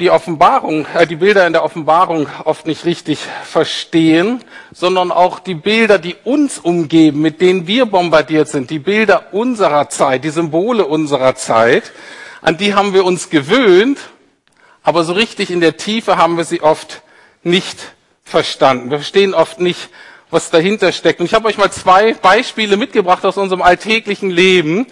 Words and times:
die 0.00 0.10
Offenbarung, 0.10 0.86
äh, 0.94 1.06
die 1.06 1.16
Bilder 1.16 1.46
in 1.46 1.52
der 1.52 1.62
Offenbarung 1.62 2.26
oft 2.44 2.66
nicht 2.66 2.84
richtig 2.84 3.20
verstehen, 3.44 4.42
sondern 4.72 5.12
auch 5.12 5.38
die 5.38 5.54
Bilder, 5.54 5.98
die 5.98 6.16
uns 6.24 6.58
umgeben, 6.58 7.20
mit 7.20 7.40
denen 7.40 7.66
wir 7.66 7.86
bombardiert 7.86 8.48
sind, 8.48 8.70
die 8.70 8.78
Bilder 8.78 9.32
unserer 9.32 9.88
Zeit, 9.90 10.24
die 10.24 10.30
Symbole 10.30 10.86
unserer 10.86 11.36
Zeit, 11.36 11.92
an 12.40 12.56
die 12.56 12.74
haben 12.74 12.94
wir 12.94 13.04
uns 13.04 13.28
gewöhnt, 13.28 13.98
aber 14.82 15.04
so 15.04 15.12
richtig 15.12 15.50
in 15.50 15.60
der 15.60 15.76
Tiefe 15.76 16.16
haben 16.16 16.38
wir 16.38 16.44
sie 16.44 16.62
oft 16.62 17.02
nicht 17.42 17.78
verstanden. 18.24 18.90
Wir 18.90 18.98
verstehen 18.98 19.34
oft 19.34 19.60
nicht, 19.60 19.90
was 20.30 20.50
dahinter 20.50 20.92
steckt. 20.92 21.20
Und 21.20 21.26
ich 21.26 21.34
habe 21.34 21.48
euch 21.48 21.58
mal 21.58 21.70
zwei 21.70 22.14
Beispiele 22.14 22.78
mitgebracht 22.78 23.24
aus 23.26 23.36
unserem 23.36 23.60
alltäglichen 23.60 24.30
Leben. 24.30 24.86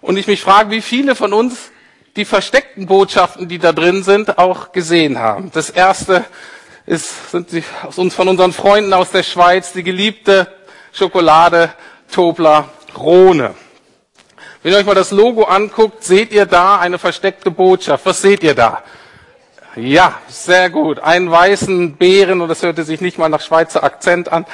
Und 0.00 0.16
ich 0.16 0.26
mich 0.26 0.40
frage, 0.40 0.70
wie 0.70 0.80
viele 0.80 1.14
von 1.14 1.32
uns 1.32 1.70
die 2.18 2.24
versteckten 2.24 2.86
Botschaften, 2.86 3.48
die 3.48 3.58
da 3.58 3.72
drin 3.72 4.02
sind, 4.02 4.38
auch 4.38 4.72
gesehen 4.72 5.20
haben. 5.20 5.52
Das 5.54 5.70
erste 5.70 6.24
ist, 6.84 7.30
sind 7.30 7.52
die, 7.52 7.62
aus 7.86 7.96
uns, 7.96 8.14
von 8.14 8.26
unseren 8.26 8.52
Freunden 8.52 8.92
aus 8.92 9.12
der 9.12 9.22
Schweiz, 9.22 9.72
die 9.72 9.84
geliebte 9.84 10.48
Schokolade 10.92 11.72
Tobler 12.10 12.68
Rhone. 12.98 13.54
Wenn 14.62 14.72
ihr 14.72 14.78
euch 14.78 14.84
mal 14.86 14.96
das 14.96 15.12
Logo 15.12 15.44
anguckt, 15.44 16.02
seht 16.02 16.32
ihr 16.32 16.44
da 16.44 16.80
eine 16.80 16.98
versteckte 16.98 17.52
Botschaft. 17.52 18.04
Was 18.04 18.20
seht 18.20 18.42
ihr 18.42 18.56
da? 18.56 18.82
Ja, 19.76 20.18
sehr 20.26 20.70
gut. 20.70 20.98
Einen 20.98 21.30
weißen 21.30 21.94
Bären, 21.96 22.40
und 22.40 22.48
das 22.48 22.64
hörte 22.64 22.82
sich 22.82 23.00
nicht 23.00 23.18
mal 23.18 23.28
nach 23.28 23.42
Schweizer 23.42 23.84
Akzent 23.84 24.32
an. 24.32 24.44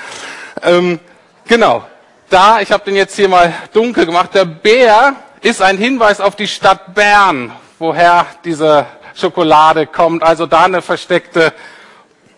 Ähm, 0.62 1.00
genau. 1.46 1.86
Da, 2.28 2.60
ich 2.60 2.70
habe 2.70 2.84
den 2.84 2.96
jetzt 2.96 3.16
hier 3.16 3.30
mal 3.30 3.54
dunkel 3.72 4.04
gemacht. 4.04 4.34
Der 4.34 4.44
Bär 4.44 5.16
ist 5.44 5.60
ein 5.60 5.76
Hinweis 5.76 6.22
auf 6.22 6.36
die 6.36 6.48
Stadt 6.48 6.94
Bern, 6.94 7.52
woher 7.78 8.26
diese 8.46 8.86
Schokolade 9.14 9.86
kommt. 9.86 10.22
Also 10.22 10.46
da 10.46 10.64
eine 10.64 10.80
versteckte 10.80 11.52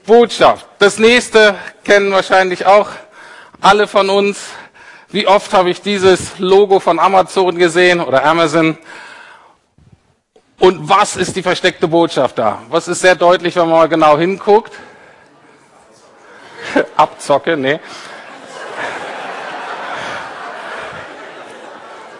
Botschaft. 0.05 0.67
Das 0.81 0.99
nächste 0.99 1.55
kennen 1.85 2.11
wahrscheinlich 2.11 2.67
auch 2.67 2.89
alle 3.61 3.87
von 3.87 4.11
uns. 4.11 4.49
Wie 5.11 5.29
oft 5.29 5.53
habe 5.53 5.71
ich 5.71 5.83
dieses 5.83 6.41
Logo 6.41 6.81
von 6.81 6.99
Amazon 6.99 7.57
gesehen 7.57 8.01
oder 8.01 8.25
Amazon? 8.25 8.77
Und 10.59 10.89
was 10.89 11.15
ist 11.17 11.37
die 11.37 11.45
versteckte 11.45 11.87
Botschaft 11.87 12.39
da? 12.39 12.63
Was 12.71 12.89
ist 12.89 13.03
sehr 13.03 13.15
deutlich, 13.15 13.55
wenn 13.55 13.69
man 13.69 13.79
mal 13.79 13.89
genau 13.89 14.19
hinguckt? 14.19 14.73
Abzocke, 16.97 17.57
nee. 17.57 17.79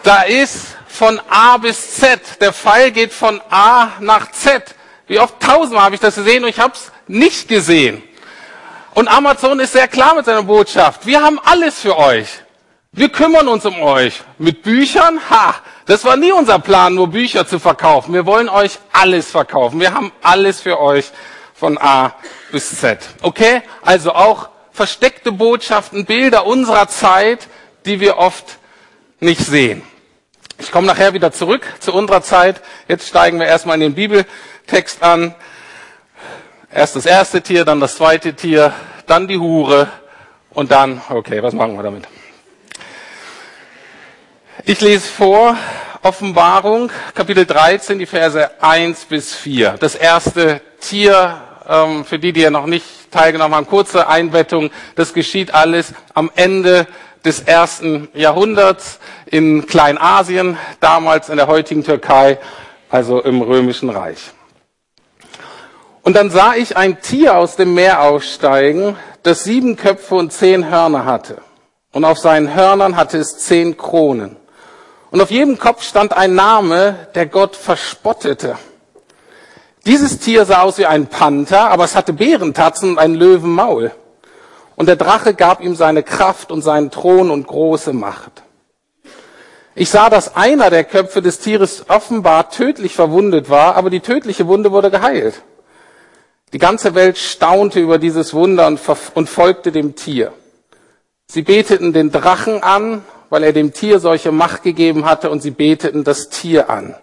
Da 0.01 0.21
ist 0.21 0.76
von 0.97 1.21
A 1.29 1.57
bis 1.57 1.95
Z. 1.95 2.19
Der 2.41 2.51
Pfeil 2.51 2.91
geht 2.91 3.13
von 3.13 3.39
A 3.49 3.91
nach 3.99 4.31
Z. 4.31 4.63
Wie 5.07 5.19
oft 5.19 5.39
tausendmal 5.39 5.85
habe 5.85 5.95
ich 5.95 6.01
das 6.01 6.15
gesehen 6.15 6.43
und 6.43 6.49
ich 6.49 6.59
habe 6.59 6.73
es 6.73 6.91
nicht 7.07 7.47
gesehen. 7.47 8.03
Und 8.93 9.07
Amazon 9.07 9.59
ist 9.59 9.73
sehr 9.73 9.87
klar 9.87 10.15
mit 10.15 10.25
seiner 10.25 10.43
Botschaft. 10.43 11.05
Wir 11.05 11.21
haben 11.21 11.39
alles 11.45 11.79
für 11.79 11.97
euch. 11.97 12.27
Wir 12.91 13.09
kümmern 13.09 13.47
uns 13.47 13.63
um 13.65 13.79
euch. 13.79 14.23
Mit 14.39 14.63
Büchern, 14.63 15.21
ha, 15.29 15.55
das 15.85 16.03
war 16.03 16.17
nie 16.17 16.31
unser 16.31 16.57
Plan, 16.57 16.95
nur 16.95 17.07
Bücher 17.07 17.47
zu 17.47 17.59
verkaufen. 17.59 18.13
Wir 18.13 18.25
wollen 18.25 18.49
euch 18.49 18.79
alles 18.91 19.29
verkaufen. 19.29 19.79
Wir 19.79 19.93
haben 19.93 20.11
alles 20.23 20.61
für 20.61 20.79
euch 20.79 21.11
von 21.53 21.77
A 21.77 22.15
bis 22.51 22.79
Z. 22.79 22.99
Okay? 23.21 23.61
Also 23.83 24.13
auch 24.13 24.49
versteckte 24.71 25.31
Botschaften, 25.31 26.05
Bilder 26.05 26.47
unserer 26.47 26.87
Zeit, 26.87 27.47
die 27.85 27.99
wir 27.99 28.17
oft 28.17 28.57
nicht 29.19 29.41
sehen. 29.41 29.83
Ich 30.59 30.71
komme 30.71 30.87
nachher 30.87 31.13
wieder 31.13 31.31
zurück 31.31 31.65
zu 31.79 31.93
unserer 31.93 32.23
Zeit. 32.23 32.61
Jetzt 32.87 33.07
steigen 33.07 33.39
wir 33.39 33.45
erstmal 33.45 33.75
in 33.75 33.81
den 33.81 33.93
Bibeltext 33.93 35.03
an. 35.03 35.35
Erst 36.73 36.95
das 36.95 37.05
erste 37.05 37.41
Tier, 37.41 37.63
dann 37.63 37.79
das 37.79 37.95
zweite 37.95 38.33
Tier, 38.33 38.73
dann 39.05 39.27
die 39.27 39.37
Hure 39.37 39.87
und 40.49 40.71
dann, 40.71 41.01
okay, 41.09 41.43
was 41.43 41.53
machen 41.53 41.75
wir 41.75 41.83
damit? 41.83 42.07
Ich 44.65 44.81
lese 44.81 45.07
vor 45.07 45.55
Offenbarung, 46.01 46.91
Kapitel 47.13 47.45
13, 47.45 47.99
die 47.99 48.05
Verse 48.05 48.49
1 48.61 49.05
bis 49.05 49.35
4. 49.35 49.75
Das 49.79 49.95
erste 49.95 50.61
Tier, 50.79 51.39
ähm, 51.69 52.03
für 52.03 52.17
die, 52.17 52.33
die 52.33 52.41
ja 52.41 52.49
noch 52.49 52.65
nicht 52.65 53.11
teilgenommen 53.11 53.55
haben, 53.55 53.67
kurze 53.67 54.07
Einbettung. 54.07 54.71
Das 54.95 55.13
geschieht 55.13 55.53
alles 55.53 55.93
am 56.13 56.31
Ende 56.35 56.87
des 57.27 57.41
ersten 57.41 58.07
Jahrhunderts 58.13 58.99
in 59.25 59.67
Kleinasien, 59.67 60.57
damals 60.79 61.27
in 61.27 61.35
der 61.35 61.47
heutigen 61.47 61.83
Türkei, 61.83 62.39
also 62.89 63.21
im 63.21 63.41
römischen 63.41 63.89
Reich. 63.89 64.31
Und 66.03 66.15
dann 66.15 66.29
sah 66.29 66.55
ich 66.55 66.77
ein 66.77 67.01
Tier 67.01 67.35
aus 67.35 67.57
dem 67.57 67.73
Meer 67.73 68.01
aufsteigen, 68.01 68.95
das 69.23 69.43
sieben 69.43 69.75
Köpfe 69.75 70.15
und 70.15 70.31
zehn 70.31 70.69
Hörner 70.71 71.03
hatte. 71.03 71.41
Und 71.91 72.05
auf 72.05 72.17
seinen 72.17 72.55
Hörnern 72.55 72.95
hatte 72.95 73.17
es 73.17 73.39
zehn 73.39 73.75
Kronen. 73.75 74.37
Und 75.11 75.19
auf 75.19 75.29
jedem 75.29 75.59
Kopf 75.59 75.83
stand 75.83 76.15
ein 76.15 76.33
Name, 76.33 77.07
der 77.13 77.25
Gott 77.25 77.57
verspottete. 77.57 78.57
Dieses 79.85 80.19
Tier 80.19 80.45
sah 80.45 80.61
aus 80.61 80.77
wie 80.77 80.85
ein 80.85 81.07
Panther, 81.07 81.71
aber 81.71 81.83
es 81.83 81.95
hatte 81.95 82.13
Bärentatzen 82.13 82.91
und 82.91 82.99
ein 82.99 83.15
Löwenmaul. 83.15 83.91
Und 84.77 84.85
der 84.85 84.95
Drache 84.95 85.33
gab 85.33 85.59
ihm 85.59 85.75
seine 85.75 86.03
Kraft 86.03 86.51
und 86.51 86.61
seinen 86.61 86.91
Thron 86.91 87.31
und 87.31 87.47
große 87.47 87.93
Macht. 87.93 88.43
Ich 89.73 89.89
sah, 89.89 90.11
dass 90.11 90.35
einer 90.35 90.69
der 90.69 90.83
Köpfe 90.83 91.23
des 91.23 91.39
Tieres 91.39 91.89
offenbar 91.89 92.51
tödlich 92.51 92.93
verwundet 92.93 93.49
war, 93.49 93.75
aber 93.75 93.89
die 93.89 94.01
tödliche 94.01 94.45
Wunde 94.45 94.71
wurde 94.71 94.91
geheilt. 94.91 95.41
Die 96.53 96.59
ganze 96.59 96.93
Welt 96.93 97.17
staunte 97.17 97.79
über 97.79 97.97
dieses 97.97 98.35
Wunder 98.35 98.67
und, 98.67 98.79
und 99.15 99.27
folgte 99.27 99.71
dem 99.71 99.95
Tier. 99.95 100.31
Sie 101.25 101.41
beteten 101.41 101.91
den 101.91 102.11
Drachen 102.11 102.61
an, 102.61 103.03
weil 103.31 103.43
er 103.43 103.53
dem 103.53 103.73
Tier 103.73 103.99
solche 103.99 104.31
Macht 104.31 104.61
gegeben 104.61 105.05
hatte, 105.05 105.31
und 105.31 105.41
sie 105.41 105.51
beteten 105.51 106.03
das 106.03 106.29
Tier 106.29 106.69
an. 106.69 106.93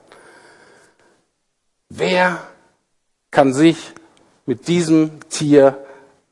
Wer 1.89 2.39
kann 3.33 3.53
sich 3.53 3.77
mit 4.47 4.69
diesem 4.69 5.29
Tier 5.29 5.77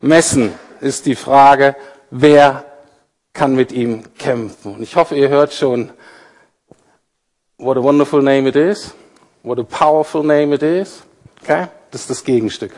messen? 0.01 0.55
Ist 0.83 1.07
die 1.07 1.15
Frage, 1.15 1.77
wer 2.11 2.65
kann 3.33 3.55
mit 3.55 3.73
ihm 3.73 4.03
kämpfen? 4.19 4.75
Und 4.75 4.83
ich 4.83 4.97
hoffe, 4.97 5.15
ihr 5.15 5.29
hört 5.29 5.53
schon, 5.53 5.91
what 7.59 7.77
a 7.77 7.83
wonderful 7.83 8.23
name 8.23 8.49
it 8.49 8.57
is, 8.57 8.95
what 9.43 9.59
a 9.59 9.63
powerful 9.63 10.23
name 10.23 10.55
it 10.55 10.63
is. 10.63 11.03
Okay? 11.43 11.69
Das 11.91 12.03
ist 12.03 12.11
das 12.11 12.25
Gegenstück 12.25 12.73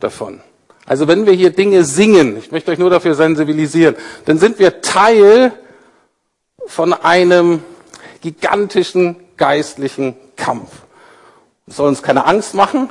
davon. 0.00 0.40
Also 0.86 1.06
wenn 1.06 1.26
wir 1.26 1.32
hier 1.32 1.50
Dinge 1.50 1.84
singen, 1.84 2.36
ich 2.38 2.50
möchte 2.50 2.70
euch 2.70 2.78
nur 2.78 2.90
dafür 2.90 3.14
sensibilisieren, 3.14 3.94
dann 4.24 4.38
sind 4.38 4.58
wir 4.58 4.80
Teil 4.80 5.52
von 6.66 6.92
einem 6.92 7.62
gigantischen 8.20 9.16
geistlichen 9.36 10.16
Kampf. 10.36 10.70
Es 11.66 11.76
soll 11.76 11.88
uns 11.88 12.02
keine 12.02 12.24
Angst 12.24 12.54
machen. 12.54 12.90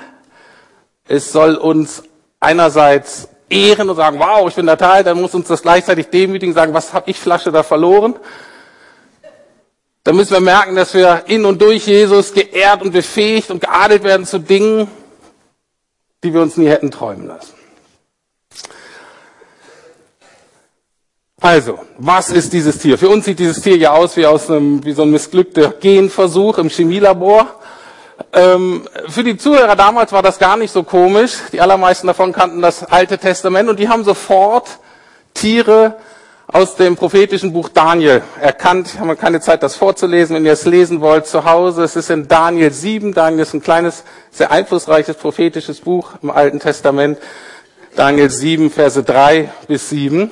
Es 1.07 1.31
soll 1.31 1.55
uns 1.55 2.03
einerseits 2.39 3.29
ehren 3.49 3.89
und 3.89 3.95
sagen, 3.95 4.19
wow, 4.19 4.47
ich 4.47 4.55
bin 4.55 4.65
der 4.65 4.77
Teil, 4.77 5.03
dann 5.03 5.21
muss 5.21 5.33
uns 5.33 5.47
das 5.47 5.61
gleichzeitig 5.61 6.07
demütigen, 6.09 6.53
sagen, 6.53 6.73
was 6.73 6.93
habe 6.93 7.09
ich 7.09 7.19
Flasche 7.19 7.51
da 7.51 7.63
verloren? 7.63 8.15
Dann 10.03 10.15
müssen 10.15 10.33
wir 10.33 10.39
merken, 10.39 10.75
dass 10.75 10.93
wir 10.93 11.23
in 11.27 11.45
und 11.45 11.61
durch 11.61 11.85
Jesus 11.85 12.33
geehrt 12.33 12.81
und 12.81 12.91
befähigt 12.91 13.51
und 13.51 13.59
geadelt 13.59 14.03
werden 14.03 14.25
zu 14.25 14.39
Dingen, 14.39 14.87
die 16.23 16.33
wir 16.33 16.41
uns 16.41 16.57
nie 16.57 16.67
hätten 16.67 16.91
träumen 16.91 17.27
lassen. 17.27 17.53
Also, 21.39 21.79
was 21.97 22.29
ist 22.29 22.51
dieses 22.51 22.79
Tier? 22.79 22.97
Für 22.97 23.09
uns 23.09 23.25
sieht 23.25 23.37
dieses 23.37 23.61
Tier 23.61 23.77
ja 23.77 23.93
aus 23.93 24.17
wie 24.17 24.25
aus 24.25 24.49
einem, 24.49 24.83
wie 24.83 24.93
so 24.93 25.03
ein 25.03 25.11
missglückter 25.11 25.69
Genversuch 25.69 26.57
im 26.57 26.69
Chemielabor. 26.69 27.59
Ähm, 28.33 28.88
für 29.07 29.23
die 29.23 29.38
Zuhörer 29.38 29.75
damals 29.75 30.11
war 30.11 30.21
das 30.21 30.38
gar 30.38 30.57
nicht 30.57 30.71
so 30.71 30.83
komisch. 30.83 31.33
Die 31.51 31.61
allermeisten 31.61 32.07
davon 32.07 32.33
kannten 32.33 32.62
das 32.62 32.83
Alte 32.83 33.18
Testament 33.18 33.69
und 33.69 33.79
die 33.79 33.89
haben 33.89 34.03
sofort 34.03 34.79
Tiere 35.33 35.95
aus 36.47 36.75
dem 36.75 36.95
prophetischen 36.95 37.51
Buch 37.51 37.69
Daniel 37.69 38.21
erkannt. 38.41 38.91
Ich 38.94 39.00
habe 39.00 39.15
keine 39.15 39.41
Zeit, 39.41 39.63
das 39.63 39.75
vorzulesen. 39.75 40.35
Wenn 40.35 40.45
ihr 40.45 40.53
es 40.53 40.65
lesen 40.65 41.01
wollt 41.01 41.27
zu 41.27 41.45
Hause, 41.45 41.83
es 41.83 41.95
ist 41.95 42.09
in 42.09 42.27
Daniel 42.27 42.71
7. 42.71 43.13
Daniel 43.13 43.41
ist 43.41 43.53
ein 43.53 43.62
kleines, 43.62 44.03
sehr 44.31 44.51
einflussreiches 44.51 45.18
prophetisches 45.18 45.81
Buch 45.81 46.12
im 46.21 46.29
Alten 46.29 46.59
Testament. 46.59 47.18
Daniel 47.95 48.29
7, 48.29 48.71
Verse 48.71 49.03
3 49.03 49.50
bis 49.68 49.89
7. 49.89 50.31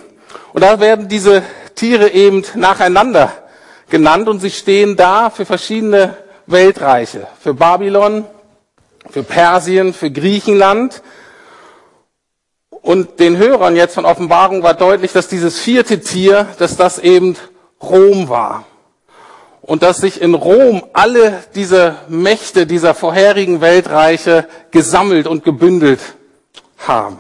Und 0.54 0.62
da 0.62 0.80
werden 0.80 1.08
diese 1.08 1.44
Tiere 1.76 2.10
eben 2.10 2.44
nacheinander 2.56 3.32
genannt 3.90 4.30
und 4.30 4.40
sie 4.40 4.52
stehen 4.52 4.96
da 4.96 5.30
für 5.30 5.46
verschiedene 5.46 6.16
Weltreiche. 6.48 7.28
Für 7.40 7.54
Babylon, 7.54 8.26
für 9.10 9.24
Persien, 9.24 9.94
für 9.94 10.12
Griechenland. 10.12 11.02
Und 12.70 13.20
den 13.20 13.38
Hörern 13.38 13.76
jetzt 13.76 13.96
von 13.96 14.06
Offenbarung 14.06 14.64
war 14.64 14.74
deutlich, 14.74 15.12
dass 15.12 15.28
dieses 15.28 15.60
vierte 15.60 16.02
Tier, 16.02 16.48
dass 16.60 16.78
das 16.78 17.00
eben 17.00 17.36
Rom 17.82 18.30
war. 18.30 18.66
und 19.66 19.82
dass 19.82 19.98
sich 19.98 20.22
in 20.22 20.36
Rom 20.36 20.84
alle 20.94 21.44
diese 21.56 21.96
Mächte 22.08 22.68
dieser 22.68 22.94
vorherigen 22.94 23.62
Weltreiche 23.62 24.48
gesammelt 24.70 25.26
und 25.26 25.44
gebündelt 25.44 26.00
haben. 26.88 27.20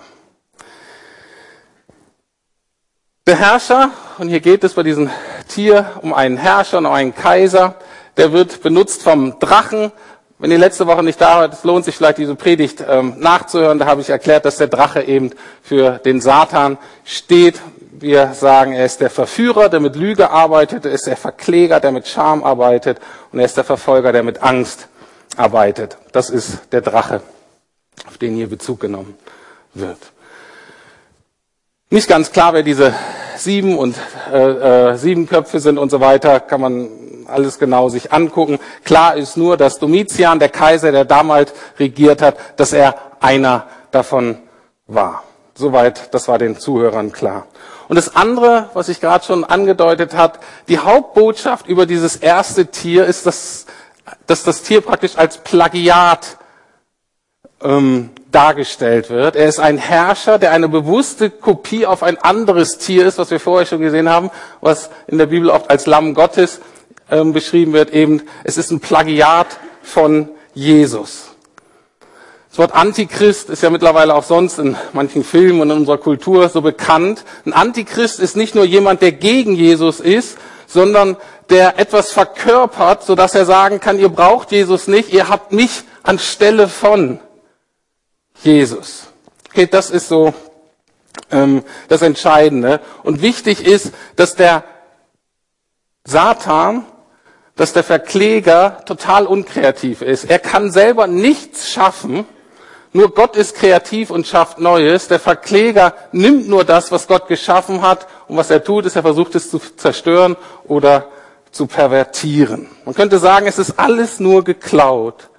Der 3.25 3.37
Herrscher, 3.37 3.89
und 4.19 4.29
hier 4.29 4.41
geht 4.41 4.63
es 4.63 4.75
bei 4.75 4.83
diesem 4.83 5.09
Tier 5.47 5.93
um 6.03 6.13
einen 6.13 6.37
Herrscher 6.37 6.77
und 6.77 6.85
um 6.85 6.91
einen 6.91 7.15
Kaiser, 7.15 7.75
der 8.17 8.31
wird 8.33 8.61
benutzt 8.61 9.03
vom 9.03 9.39
Drachen. 9.39 9.91
Wenn 10.37 10.51
ihr 10.51 10.57
letzte 10.57 10.85
Woche 10.87 11.03
nicht 11.03 11.19
da 11.21 11.39
wart, 11.39 11.53
es 11.53 11.63
lohnt 11.63 11.85
sich 11.85 11.95
vielleicht 11.95 12.17
diese 12.17 12.35
Predigt 12.35 12.83
ähm, 12.87 13.15
nachzuhören. 13.19 13.79
Da 13.79 13.85
habe 13.85 14.01
ich 14.01 14.09
erklärt, 14.09 14.45
dass 14.45 14.57
der 14.57 14.67
Drache 14.67 15.01
eben 15.01 15.31
für 15.61 15.99
den 15.99 16.19
Satan 16.19 16.77
steht. 17.05 17.61
Wir 17.91 18.33
sagen, 18.33 18.73
er 18.73 18.85
ist 18.85 18.99
der 18.99 19.09
Verführer, 19.09 19.69
der 19.69 19.79
mit 19.79 19.95
Lüge 19.95 20.29
arbeitet, 20.29 20.85
er 20.85 20.91
ist 20.91 21.07
der 21.07 21.15
Verkläger, 21.15 21.79
der 21.79 21.93
mit 21.93 22.07
Scham 22.07 22.43
arbeitet 22.43 22.99
und 23.31 23.39
er 23.39 23.45
ist 23.45 23.55
der 23.55 23.63
Verfolger, 23.63 24.11
der 24.11 24.23
mit 24.23 24.43
Angst 24.43 24.89
arbeitet. 25.37 25.97
Das 26.11 26.29
ist 26.29 26.59
der 26.73 26.81
Drache, 26.81 27.21
auf 28.05 28.17
den 28.17 28.35
hier 28.35 28.49
Bezug 28.49 28.81
genommen 28.81 29.17
wird. 29.73 29.99
Nicht 31.89 32.09
ganz 32.09 32.31
klar, 32.31 32.53
wer 32.53 32.63
diese 32.63 32.93
sieben 33.37 33.77
und 33.77 33.95
äh, 34.31 34.91
äh, 34.91 34.95
sieben 34.97 35.27
Köpfe 35.27 35.61
sind 35.61 35.77
und 35.77 35.89
so 35.89 36.01
weiter, 36.01 36.41
kann 36.41 36.59
man 36.59 36.89
alles 37.27 37.59
genau 37.59 37.89
sich 37.89 38.13
angucken. 38.13 38.59
Klar 38.83 39.15
ist 39.15 39.37
nur, 39.37 39.57
dass 39.57 39.79
Domitian, 39.79 40.39
der 40.39 40.49
Kaiser, 40.49 40.91
der 40.91 41.05
damals 41.05 41.53
regiert 41.79 42.21
hat, 42.21 42.37
dass 42.57 42.73
er 42.73 42.95
einer 43.19 43.67
davon 43.91 44.37
war. 44.87 45.23
Soweit, 45.55 46.13
das 46.13 46.27
war 46.27 46.37
den 46.37 46.59
Zuhörern 46.59 47.11
klar. 47.11 47.47
Und 47.87 47.95
das 47.95 48.15
andere, 48.15 48.69
was 48.73 48.89
ich 48.89 48.99
gerade 48.99 49.23
schon 49.23 49.43
angedeutet 49.43 50.15
hat, 50.15 50.39
die 50.67 50.79
Hauptbotschaft 50.79 51.67
über 51.67 51.85
dieses 51.85 52.15
erste 52.15 52.67
Tier 52.67 53.05
ist, 53.05 53.25
dass, 53.25 53.65
dass 54.27 54.43
das 54.43 54.63
Tier 54.63 54.81
praktisch 54.81 55.17
als 55.17 55.37
Plagiat 55.37 56.37
ähm, 57.61 58.09
dargestellt 58.31 59.09
wird. 59.09 59.35
Er 59.35 59.47
ist 59.47 59.59
ein 59.59 59.77
Herrscher, 59.77 60.39
der 60.39 60.51
eine 60.51 60.67
bewusste 60.67 61.29
Kopie 61.29 61.85
auf 61.85 62.03
ein 62.03 62.17
anderes 62.17 62.77
Tier 62.77 63.05
ist, 63.05 63.17
was 63.17 63.31
wir 63.31 63.39
vorher 63.39 63.65
schon 63.65 63.81
gesehen 63.81 64.09
haben, 64.09 64.29
was 64.61 64.89
in 65.07 65.17
der 65.17 65.27
Bibel 65.27 65.49
oft 65.49 65.69
als 65.69 65.85
Lamm 65.85 66.13
Gottes 66.13 66.59
ähm, 67.09 67.33
beschrieben 67.33 67.73
wird. 67.73 67.91
Eben, 67.91 68.23
es 68.43 68.57
ist 68.57 68.71
ein 68.71 68.79
Plagiat 68.79 69.47
von 69.83 70.29
Jesus. 70.53 71.35
Das 72.49 72.59
Wort 72.59 72.73
Antichrist 72.73 73.49
ist 73.49 73.63
ja 73.63 73.69
mittlerweile 73.69 74.15
auch 74.15 74.23
sonst 74.23 74.59
in 74.59 74.77
manchen 74.93 75.25
Filmen 75.25 75.61
und 75.61 75.71
in 75.71 75.77
unserer 75.77 75.97
Kultur 75.97 76.47
so 76.47 76.61
bekannt. 76.61 77.25
Ein 77.45 77.51
Antichrist 77.51 78.19
ist 78.19 78.37
nicht 78.37 78.55
nur 78.55 78.63
jemand, 78.63 79.01
der 79.01 79.11
gegen 79.11 79.55
Jesus 79.55 79.99
ist, 79.99 80.37
sondern 80.65 81.17
der 81.49 81.77
etwas 81.79 82.11
verkörpert, 82.11 83.03
sodass 83.03 83.35
er 83.35 83.45
sagen 83.45 83.79
kann, 83.79 83.99
ihr 83.99 84.09
braucht 84.09 84.51
Jesus 84.51 84.87
nicht, 84.87 85.11
ihr 85.11 85.27
habt 85.27 85.51
mich 85.51 85.83
anstelle 86.03 86.67
von. 86.67 87.19
Jesus. 88.41 89.07
Okay, 89.49 89.67
das 89.67 89.89
ist 89.89 90.07
so 90.07 90.33
ähm, 91.31 91.63
das 91.87 92.01
Entscheidende. 92.01 92.79
Und 93.03 93.21
wichtig 93.21 93.65
ist, 93.65 93.91
dass 94.15 94.35
der 94.35 94.63
Satan, 96.03 96.85
dass 97.55 97.71
der 97.71 97.83
Verkläger 97.83 98.83
total 98.85 99.25
unkreativ 99.25 100.01
ist. 100.01 100.29
Er 100.29 100.39
kann 100.39 100.71
selber 100.71 101.07
nichts 101.07 101.71
schaffen. 101.71 102.25
Nur 102.91 103.13
Gott 103.13 103.35
ist 103.37 103.55
kreativ 103.55 104.09
und 104.09 104.27
schafft 104.27 104.59
Neues. 104.59 105.07
Der 105.07 105.19
Verkläger 105.19 105.93
nimmt 106.11 106.49
nur 106.49 106.65
das, 106.65 106.91
was 106.91 107.07
Gott 107.07 107.27
geschaffen 107.27 107.81
hat. 107.81 108.07
Und 108.27 108.37
was 108.37 108.49
er 108.49 108.63
tut, 108.63 108.85
ist, 108.85 108.95
er 108.97 109.03
versucht 109.03 109.35
es 109.35 109.49
zu 109.49 109.59
zerstören 109.59 110.35
oder 110.65 111.07
zu 111.51 111.67
pervertieren. 111.67 112.67
Man 112.83 112.93
könnte 112.93 113.19
sagen, 113.19 113.47
es 113.47 113.57
ist 113.57 113.79
alles 113.79 114.19
nur 114.19 114.43
geklaut. 114.43 115.29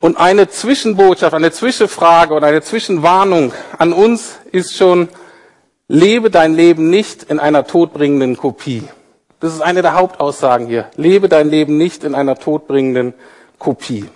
Und 0.00 0.16
eine 0.18 0.48
Zwischenbotschaft, 0.48 1.34
eine 1.34 1.52
Zwischenfrage 1.52 2.32
oder 2.32 2.46
eine 2.46 2.62
Zwischenwarnung 2.62 3.52
an 3.76 3.92
uns 3.92 4.36
ist 4.52 4.76
schon, 4.76 5.08
lebe 5.88 6.30
dein 6.30 6.54
Leben 6.54 6.88
nicht 6.88 7.24
in 7.24 7.38
einer 7.38 7.66
todbringenden 7.66 8.36
Kopie. 8.36 8.84
Das 9.38 9.52
ist 9.52 9.60
eine 9.60 9.82
der 9.82 9.94
Hauptaussagen 9.94 10.66
hier. 10.66 10.86
Lebe 10.96 11.28
dein 11.28 11.50
Leben 11.50 11.76
nicht 11.76 12.04
in 12.04 12.14
einer 12.14 12.36
todbringenden 12.36 13.12
Kopie. 13.58 14.08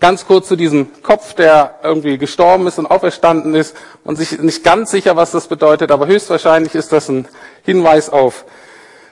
Ganz 0.00 0.26
kurz 0.26 0.48
zu 0.48 0.56
diesem 0.56 0.88
Kopf, 1.02 1.34
der 1.34 1.78
irgendwie 1.84 2.18
gestorben 2.18 2.66
ist 2.66 2.78
und 2.78 2.86
auferstanden 2.86 3.54
ist 3.54 3.76
und 4.02 4.16
sich 4.16 4.38
nicht 4.40 4.64
ganz 4.64 4.90
sicher, 4.90 5.16
was 5.16 5.30
das 5.30 5.46
bedeutet, 5.46 5.92
aber 5.92 6.08
höchstwahrscheinlich 6.08 6.74
ist 6.74 6.92
das 6.92 7.08
ein 7.08 7.28
Hinweis 7.62 8.10
auf 8.10 8.44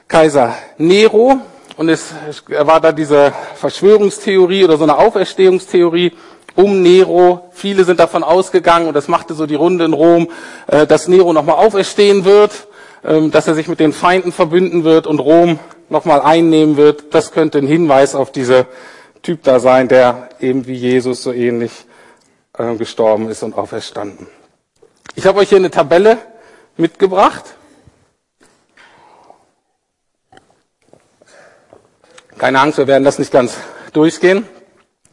Kaiser 0.08 0.54
Nero. 0.78 1.38
Und 1.76 1.88
es 1.88 2.12
war 2.48 2.80
da 2.80 2.90
diese 2.90 3.32
Verschwörungstheorie 3.54 4.64
oder 4.64 4.76
so 4.76 4.82
eine 4.82 4.98
Auferstehungstheorie 4.98 6.12
um 6.56 6.82
Nero. 6.82 7.48
Viele 7.52 7.84
sind 7.84 8.00
davon 8.00 8.24
ausgegangen, 8.24 8.88
und 8.88 8.94
das 8.94 9.06
machte 9.08 9.34
so 9.34 9.46
die 9.46 9.54
Runde 9.54 9.84
in 9.84 9.92
Rom, 9.92 10.28
äh, 10.66 10.86
dass 10.86 11.08
Nero 11.08 11.32
nochmal 11.32 11.56
auferstehen 11.56 12.24
wird, 12.24 12.66
dass 13.02 13.48
er 13.48 13.54
sich 13.54 13.68
mit 13.68 13.80
den 13.80 13.92
Feinden 13.92 14.32
verbünden 14.32 14.84
wird 14.84 15.06
und 15.06 15.18
Rom 15.18 15.58
nochmal 15.88 16.20
einnehmen 16.20 16.76
wird. 16.76 17.14
Das 17.14 17.32
könnte 17.32 17.58
ein 17.58 17.66
Hinweis 17.66 18.14
auf 18.14 18.32
diese 18.32 18.66
Typ 19.22 19.42
da 19.42 19.60
sein, 19.60 19.88
der 19.88 20.28
eben 20.40 20.66
wie 20.66 20.74
Jesus 20.74 21.22
so 21.22 21.32
ähnlich 21.32 21.86
äh, 22.58 22.74
gestorben 22.76 23.28
ist 23.28 23.42
und 23.42 23.56
auferstanden. 23.56 24.26
Ich 25.14 25.26
habe 25.26 25.40
euch 25.40 25.48
hier 25.48 25.58
eine 25.58 25.70
Tabelle 25.70 26.18
mitgebracht. 26.76 27.44
Keine 32.38 32.60
Angst, 32.60 32.78
wir 32.78 32.86
werden 32.86 33.04
das 33.04 33.18
nicht 33.18 33.30
ganz 33.30 33.56
durchgehen. 33.92 34.48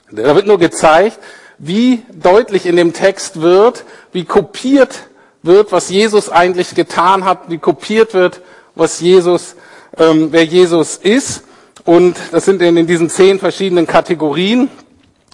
Da 0.10 0.36
wird 0.36 0.48
nur 0.48 0.58
gezeigt, 0.58 1.20
wie 1.60 2.04
deutlich 2.12 2.66
in 2.66 2.76
dem 2.76 2.94
Text 2.94 3.42
wird, 3.42 3.84
wie 4.12 4.26
kopiert 4.26 5.09
wird, 5.42 5.72
was 5.72 5.90
Jesus 5.90 6.30
eigentlich 6.30 6.76
getan 6.76 7.26
hat, 7.26 7.50
wie 7.50 7.58
kopiert 7.58 8.14
wird, 8.14 8.42
was 8.76 9.00
Jesus, 9.00 9.56
ähm, 9.98 10.30
wer 10.32 10.46
Jesus 10.46 10.98
ist. 10.98 11.44
Und 11.86 12.18
das 12.32 12.46
sind 12.46 12.62
in, 12.62 12.78
in 12.78 12.88
diesen 12.88 13.10
zehn 13.10 13.40
verschiedenen 13.40 13.88
Kategorien. 13.88 14.70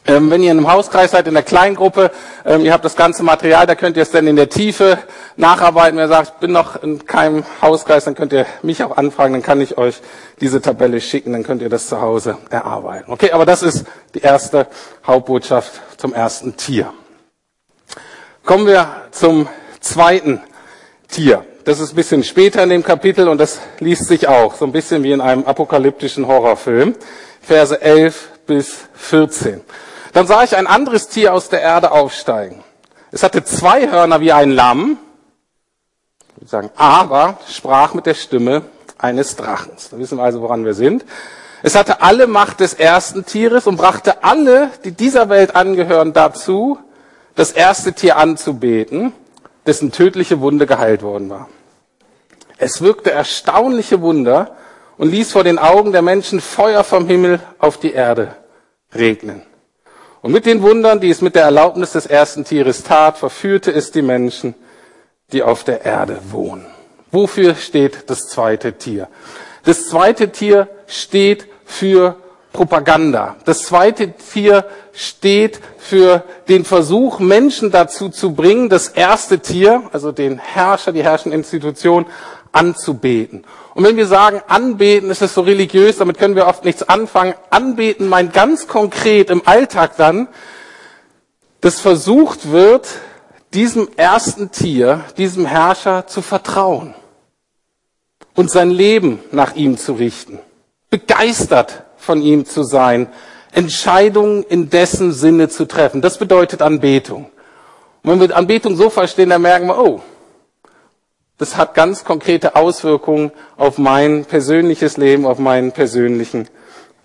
Ähm, 0.08 0.30
wenn 0.30 0.44
ihr 0.44 0.52
in 0.52 0.60
einem 0.60 0.72
Hauskreis 0.72 1.12
seid, 1.12 1.28
in 1.28 1.34
der 1.34 1.42
Kleingruppe, 1.42 2.12
ähm, 2.46 2.64
ihr 2.64 2.74
habt 2.74 2.86
das 2.86 2.96
ganze 2.96 3.24
Material, 3.24 3.66
da 3.66 3.74
könnt 3.74 3.98
ihr 3.98 4.04
es 4.04 4.12
dann 4.12 4.28
in 4.28 4.36
der 4.36 4.50
Tiefe 4.50 5.00
nacharbeiten. 5.36 5.98
Wer 5.98 6.08
sagt, 6.08 6.34
ich 6.36 6.40
bin 6.40 6.52
noch 6.52 6.82
in 6.84 7.08
keinem 7.08 7.44
Hauskreis, 7.60 8.06
dann 8.06 8.14
könnt 8.14 8.32
ihr 8.32 8.46
mich 8.62 8.84
auch 8.84 8.98
anfragen, 8.98 9.34
dann 9.34 9.42
kann 9.42 9.62
ich 9.62 9.80
euch 9.80 10.02
diese 10.42 10.62
Tabelle 10.62 11.02
schicken, 11.02 11.34
dann 11.34 11.42
könnt 11.42 11.64
ihr 11.64 11.70
das 11.70 11.88
zu 11.88 12.02
Hause 12.02 12.38
erarbeiten. 12.52 13.12
Okay, 13.12 13.32
aber 13.32 13.48
das 13.48 13.64
ist 13.64 13.86
die 14.14 14.20
erste 14.20 14.68
Hauptbotschaft 15.08 15.82
zum 15.98 16.14
ersten 16.14 16.56
Tier. 16.56 16.94
Kommen 18.44 18.68
wir 18.68 18.88
zum 19.10 19.50
zweiten 19.86 20.42
Tier. 21.08 21.46
Das 21.64 21.80
ist 21.80 21.94
ein 21.94 21.96
bisschen 21.96 22.24
später 22.24 22.62
in 22.64 22.70
dem 22.70 22.84
Kapitel 22.84 23.28
und 23.28 23.38
das 23.38 23.60
liest 23.80 24.08
sich 24.08 24.28
auch 24.28 24.56
so 24.56 24.66
ein 24.66 24.72
bisschen 24.72 25.04
wie 25.04 25.12
in 25.12 25.22
einem 25.22 25.46
apokalyptischen 25.46 26.28
Horrorfilm. 26.28 26.96
Verse 27.42 27.80
11 27.82 28.30
bis 28.46 28.76
14. 28.96 29.62
Dann 30.14 30.28
sah 30.28 30.44
ich 30.44 30.56
ein 30.56 30.68
anderes 30.68 31.08
Tier 31.08 31.34
aus 31.34 31.50
der 31.50 31.62
Erde 31.62 31.92
aufsteigen. 31.92 32.64
Es 33.12 33.24
hatte 33.24 33.44
zwei 33.44 33.90
Hörner 33.90 34.22
wie 34.22 34.32
ein 34.32 34.52
Lamm, 34.52 34.98
sagen, 36.46 36.70
aber 36.76 37.40
sprach 37.50 37.94
mit 37.94 38.06
der 38.06 38.14
Stimme 38.14 38.64
eines 38.98 39.36
Drachens. 39.36 39.90
Da 39.90 39.98
wissen 39.98 40.18
wir 40.18 40.24
also, 40.24 40.42
woran 40.42 40.66
wir 40.66 40.74
sind. 40.74 41.06
Es 41.64 41.76
hatte 41.76 42.02
alle 42.02 42.28
Macht 42.28 42.60
des 42.60 42.74
ersten 42.74 43.26
Tieres 43.26 43.66
und 43.66 43.78
brachte 43.78 44.24
alle, 44.24 44.70
die 44.84 44.92
dieser 44.92 45.30
Welt 45.30 45.56
angehören, 45.56 46.14
dazu, 46.14 46.78
das 47.36 47.52
erste 47.52 47.94
Tier 47.94 48.18
anzubeten, 48.18 49.14
dessen 49.66 49.92
tödliche 49.92 50.40
Wunde 50.42 50.66
geheilt 50.66 51.02
worden 51.02 51.30
war. 51.30 51.50
Es 52.58 52.82
wirkte 52.82 53.12
erstaunliche 53.12 54.02
Wunder 54.02 54.56
und 54.98 55.10
ließ 55.10 55.32
vor 55.32 55.44
den 55.44 55.60
Augen 55.60 55.92
der 55.92 56.02
Menschen 56.02 56.40
Feuer 56.40 56.84
vom 56.84 57.08
Himmel 57.08 57.40
auf 57.60 57.78
die 57.78 57.92
Erde 57.92 58.36
regnen. 58.94 59.42
Und 60.22 60.32
mit 60.32 60.46
den 60.46 60.62
Wundern, 60.62 61.00
die 61.00 61.10
es 61.10 61.22
mit 61.22 61.36
der 61.36 61.44
Erlaubnis 61.44 61.92
des 61.92 62.06
ersten 62.06 62.46
Tieres 62.46 62.84
tat, 62.84 63.18
verführte 63.18 63.72
es 63.72 63.92
die 63.92 64.02
Menschen, 64.02 64.56
die 65.32 65.44
auf 65.44 65.64
der 65.64 65.86
Erde 65.86 66.20
wohnen. 66.32 66.66
Wofür 67.12 67.56
steht 67.56 68.10
das 68.10 68.28
zweite 68.28 68.74
Tier? 68.74 69.08
Das 69.64 69.88
zweite 69.88 70.32
Tier 70.32 70.68
steht 70.88 71.48
für 71.66 72.18
Propaganda. 72.56 73.36
Das 73.44 73.64
zweite 73.64 74.14
Tier 74.14 74.66
steht 74.94 75.60
für 75.78 76.24
den 76.48 76.64
Versuch, 76.64 77.20
Menschen 77.20 77.70
dazu 77.70 78.10
zu 78.10 78.34
bringen, 78.34 78.70
das 78.70 78.88
erste 78.88 79.40
Tier, 79.40 79.84
also 79.92 80.12
den 80.12 80.40
Herrscher, 80.40 80.94
die 80.94 81.04
herrschende 81.04 81.36
Institution, 81.36 82.06
anzubeten. 82.54 83.44
Und 83.74 83.84
wenn 83.84 83.98
wir 83.98 84.08
sagen, 84.08 84.42
anbeten, 84.48 85.10
ist 85.12 85.22
es 85.22 85.34
so 85.34 85.42
religiös, 85.42 85.98
damit 85.98 86.18
können 86.18 86.38
wir 86.38 86.48
oft 86.48 86.64
nichts 86.64 86.88
anfangen. 86.88 87.34
Anbeten 87.50 88.08
meint 88.08 88.34
ganz 88.34 88.68
konkret 88.68 89.30
im 89.30 89.46
Alltag 89.46 89.98
dann, 89.98 90.30
dass 91.60 91.82
versucht 91.82 92.52
wird, 92.52 92.88
diesem 93.54 93.90
ersten 93.98 94.52
Tier, 94.52 95.04
diesem 95.18 95.46
Herrscher 95.46 96.08
zu 96.08 96.22
vertrauen 96.22 96.96
und 98.34 98.50
sein 98.50 98.70
Leben 98.70 99.20
nach 99.32 99.56
ihm 99.56 99.78
zu 99.78 99.94
richten. 99.94 100.40
begeistert 100.90 101.85
von 102.06 102.22
ihm 102.22 102.46
zu 102.46 102.64
sein, 102.64 103.08
Entscheidungen 103.52 104.44
in 104.44 104.70
dessen 104.70 105.12
Sinne 105.12 105.50
zu 105.50 105.66
treffen. 105.66 106.02
Das 106.02 106.18
bedeutet 106.18 106.62
Anbetung. 106.62 107.30
Und 108.04 108.12
wenn 108.12 108.20
wir 108.20 108.36
Anbetung 108.36 108.76
so 108.76 108.90
verstehen, 108.90 109.30
dann 109.30 109.42
merken 109.42 109.68
wir, 109.68 109.78
oh, 109.78 110.02
das 111.38 111.58
hat 111.58 111.74
ganz 111.74 112.06
konkrete 112.06 112.56
Auswirkungen 112.56 113.32
auf 113.58 113.78
mein 113.78 114.26
persönliches 114.26 114.98
Leben, 114.98 115.26
auf 115.26 115.40
meinen 115.40 115.72
persönlichen 115.72 116.48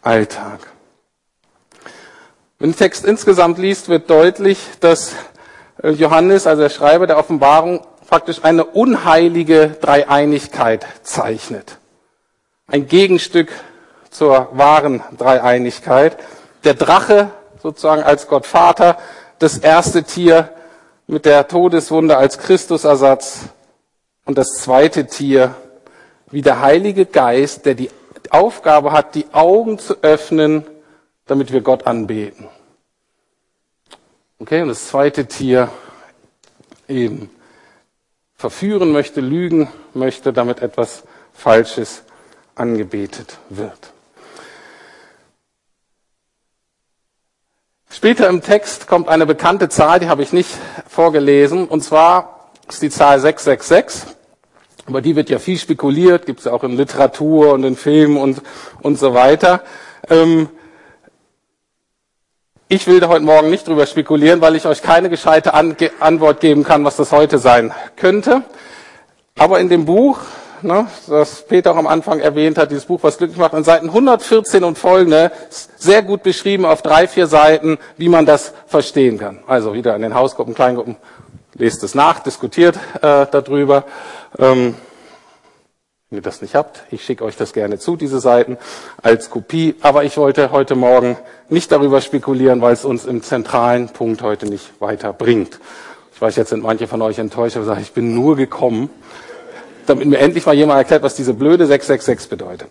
Alltag. 0.02 0.60
Wenn 2.58 2.70
der 2.70 2.78
Text 2.78 3.04
insgesamt 3.04 3.58
liest, 3.58 3.88
wird 3.88 4.10
deutlich, 4.10 4.58
dass 4.80 5.14
äh, 5.82 5.90
Johannes, 5.90 6.46
also 6.46 6.62
der 6.62 6.68
Schreiber 6.68 7.06
der 7.06 7.18
Offenbarung, 7.18 7.80
praktisch 8.08 8.44
eine 8.44 8.64
unheilige 8.64 9.76
Dreieinigkeit 9.80 10.86
zeichnet. 11.02 11.78
Ein 12.66 12.86
Gegenstück 12.86 13.48
zur 14.10 14.48
wahren 14.52 15.02
Dreieinigkeit. 15.16 16.16
Der 16.64 16.74
Drache 16.74 17.30
sozusagen 17.62 18.02
als 18.02 18.26
Gott 18.26 18.46
Vater, 18.46 18.98
das 19.38 19.58
erste 19.58 20.04
Tier 20.04 20.50
mit 21.06 21.24
der 21.24 21.48
Todeswunde 21.48 22.16
als 22.16 22.38
Christusersatz 22.38 23.40
und 24.24 24.38
das 24.38 24.48
zweite 24.58 25.06
Tier 25.06 25.54
wie 26.30 26.42
der 26.42 26.60
Heilige 26.60 27.06
Geist, 27.06 27.66
der 27.66 27.74
die 27.74 27.90
Aufgabe 28.30 28.92
hat, 28.92 29.14
die 29.14 29.26
Augen 29.32 29.78
zu 29.78 29.96
öffnen, 30.02 30.64
damit 31.26 31.52
wir 31.52 31.60
Gott 31.60 31.86
anbeten. 31.86 32.48
Okay, 34.38 34.62
und 34.62 34.68
das 34.68 34.88
zweite 34.88 35.26
Tier 35.26 35.68
eben 36.88 37.30
verführen 38.36 38.92
möchte, 38.92 39.20
lügen 39.20 39.68
möchte, 39.92 40.32
damit 40.32 40.62
etwas 40.62 41.02
Falsches 41.34 42.02
angebetet 42.54 43.38
wird. 43.48 43.92
Später 47.92 48.28
im 48.28 48.40
Text 48.40 48.86
kommt 48.86 49.08
eine 49.08 49.26
bekannte 49.26 49.68
Zahl, 49.68 49.98
die 49.98 50.08
habe 50.08 50.22
ich 50.22 50.32
nicht 50.32 50.50
vorgelesen, 50.88 51.66
und 51.66 51.82
zwar 51.82 52.50
ist 52.68 52.82
die 52.82 52.88
Zahl 52.88 53.18
666. 53.18 54.14
Über 54.86 55.02
die 55.02 55.16
wird 55.16 55.28
ja 55.28 55.40
viel 55.40 55.58
spekuliert, 55.58 56.24
gibt 56.24 56.38
es 56.38 56.44
ja 56.44 56.52
auch 56.52 56.62
in 56.62 56.76
Literatur 56.76 57.52
und 57.52 57.64
in 57.64 57.76
Filmen 57.76 58.16
und, 58.16 58.42
und 58.80 58.96
so 58.96 59.12
weiter. 59.12 59.62
Ähm, 60.08 60.48
ich 62.68 62.86
will 62.86 63.00
da 63.00 63.08
heute 63.08 63.24
Morgen 63.24 63.50
nicht 63.50 63.66
drüber 63.66 63.86
spekulieren, 63.86 64.40
weil 64.40 64.54
ich 64.54 64.66
euch 64.66 64.82
keine 64.82 65.10
gescheite 65.10 65.52
An 65.52 65.76
Antwort 65.98 66.38
geben 66.38 66.62
kann, 66.62 66.84
was 66.84 66.94
das 66.94 67.10
heute 67.10 67.38
sein 67.38 67.74
könnte. 67.96 68.44
Aber 69.36 69.58
in 69.58 69.68
dem 69.68 69.84
Buch, 69.84 70.20
ne, 70.62 70.86
das 71.08 71.46
Peter 71.46 71.72
auch 71.72 71.76
am 71.76 71.86
Anfang 71.86 72.20
erwähnt 72.20 72.58
hat, 72.58 72.70
dieses 72.70 72.86
Buch, 72.86 73.00
was 73.02 73.18
glücklich 73.18 73.38
macht, 73.38 73.54
in 73.54 73.64
Seiten 73.64 73.86
114 73.86 74.64
und 74.64 74.78
folgende, 74.78 75.30
sehr 75.76 76.02
gut 76.02 76.22
beschrieben 76.22 76.64
auf 76.64 76.82
drei, 76.82 77.08
vier 77.08 77.26
Seiten, 77.26 77.78
wie 77.96 78.08
man 78.08 78.26
das 78.26 78.52
verstehen 78.66 79.18
kann. 79.18 79.40
Also 79.46 79.74
wieder 79.74 79.94
in 79.96 80.02
den 80.02 80.14
Hausgruppen, 80.14 80.54
Kleingruppen, 80.54 80.96
lest 81.54 81.82
es 81.82 81.94
nach, 81.94 82.20
diskutiert 82.20 82.76
äh, 83.02 83.26
darüber. 83.30 83.84
Ähm, 84.38 84.74
wenn 86.10 86.18
ihr 86.18 86.22
das 86.22 86.42
nicht 86.42 86.56
habt, 86.56 86.82
ich 86.90 87.04
schicke 87.04 87.24
euch 87.24 87.36
das 87.36 87.52
gerne 87.52 87.78
zu, 87.78 87.94
diese 87.94 88.18
Seiten, 88.18 88.58
als 89.00 89.30
Kopie. 89.30 89.76
Aber 89.80 90.02
ich 90.02 90.16
wollte 90.16 90.50
heute 90.50 90.74
Morgen 90.74 91.16
nicht 91.48 91.70
darüber 91.70 92.00
spekulieren, 92.00 92.60
weil 92.60 92.72
es 92.72 92.84
uns 92.84 93.04
im 93.06 93.22
zentralen 93.22 93.90
Punkt 93.90 94.20
heute 94.20 94.46
nicht 94.46 94.72
weiterbringt. 94.80 95.60
Ich 96.12 96.20
weiß, 96.20 96.34
jetzt 96.34 96.50
sind 96.50 96.64
manche 96.64 96.88
von 96.88 97.00
euch 97.00 97.18
enttäuscht, 97.18 97.56
aber 97.56 97.78
ich 97.78 97.92
bin 97.92 98.12
nur 98.12 98.34
gekommen, 98.34 98.90
damit 99.86 100.06
mir 100.06 100.18
endlich 100.18 100.46
mal 100.46 100.54
jemand 100.54 100.78
erklärt, 100.78 101.02
was 101.02 101.14
diese 101.14 101.34
blöde 101.34 101.66
666 101.66 102.28
bedeutet. 102.28 102.68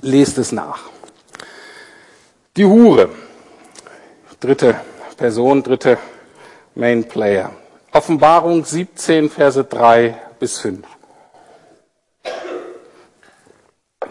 Lest 0.00 0.38
es 0.38 0.52
nach. 0.52 0.80
Die 2.56 2.64
Hure. 2.64 3.08
Dritte 4.40 4.76
Person, 5.16 5.62
dritte 5.62 5.98
Main 6.74 7.04
Player. 7.04 7.52
Offenbarung 7.92 8.64
17, 8.64 9.30
Verse 9.30 9.62
3 9.62 10.16
bis 10.40 10.58
5. 10.58 10.86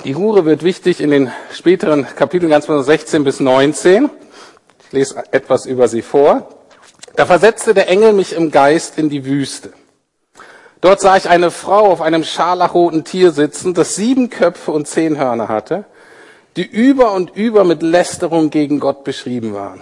Die 0.03 0.15
Hure 0.15 0.45
wird 0.45 0.63
wichtig 0.63 1.01
in 1.01 1.11
den 1.11 1.31
späteren 1.51 2.07
Kapiteln, 2.15 2.49
ganz 2.49 2.65
von 2.65 2.83
16 2.83 3.23
bis 3.23 3.39
19. 3.39 4.09
Ich 4.85 4.91
lese 4.91 5.23
etwas 5.31 5.65
über 5.65 5.87
sie 5.87 6.01
vor. 6.01 6.47
Da 7.15 7.25
versetzte 7.25 7.73
der 7.73 7.89
Engel 7.89 8.13
mich 8.13 8.33
im 8.33 8.51
Geist 8.51 8.97
in 8.97 9.09
die 9.09 9.25
Wüste. 9.25 9.73
Dort 10.81 10.99
sah 10.99 11.15
ich 11.15 11.29
eine 11.29 11.51
Frau 11.51 11.91
auf 11.91 12.01
einem 12.01 12.23
scharlachroten 12.23 13.03
Tier 13.03 13.31
sitzen, 13.31 13.73
das 13.73 13.95
sieben 13.95 14.29
Köpfe 14.29 14.71
und 14.71 14.87
zehn 14.87 15.17
Hörner 15.17 15.47
hatte, 15.47 15.85
die 16.57 16.65
über 16.65 17.13
und 17.13 17.35
über 17.35 17.63
mit 17.63 17.81
Lästerung 17.81 18.49
gegen 18.49 18.79
Gott 18.79 19.03
beschrieben 19.03 19.53
waren. 19.53 19.81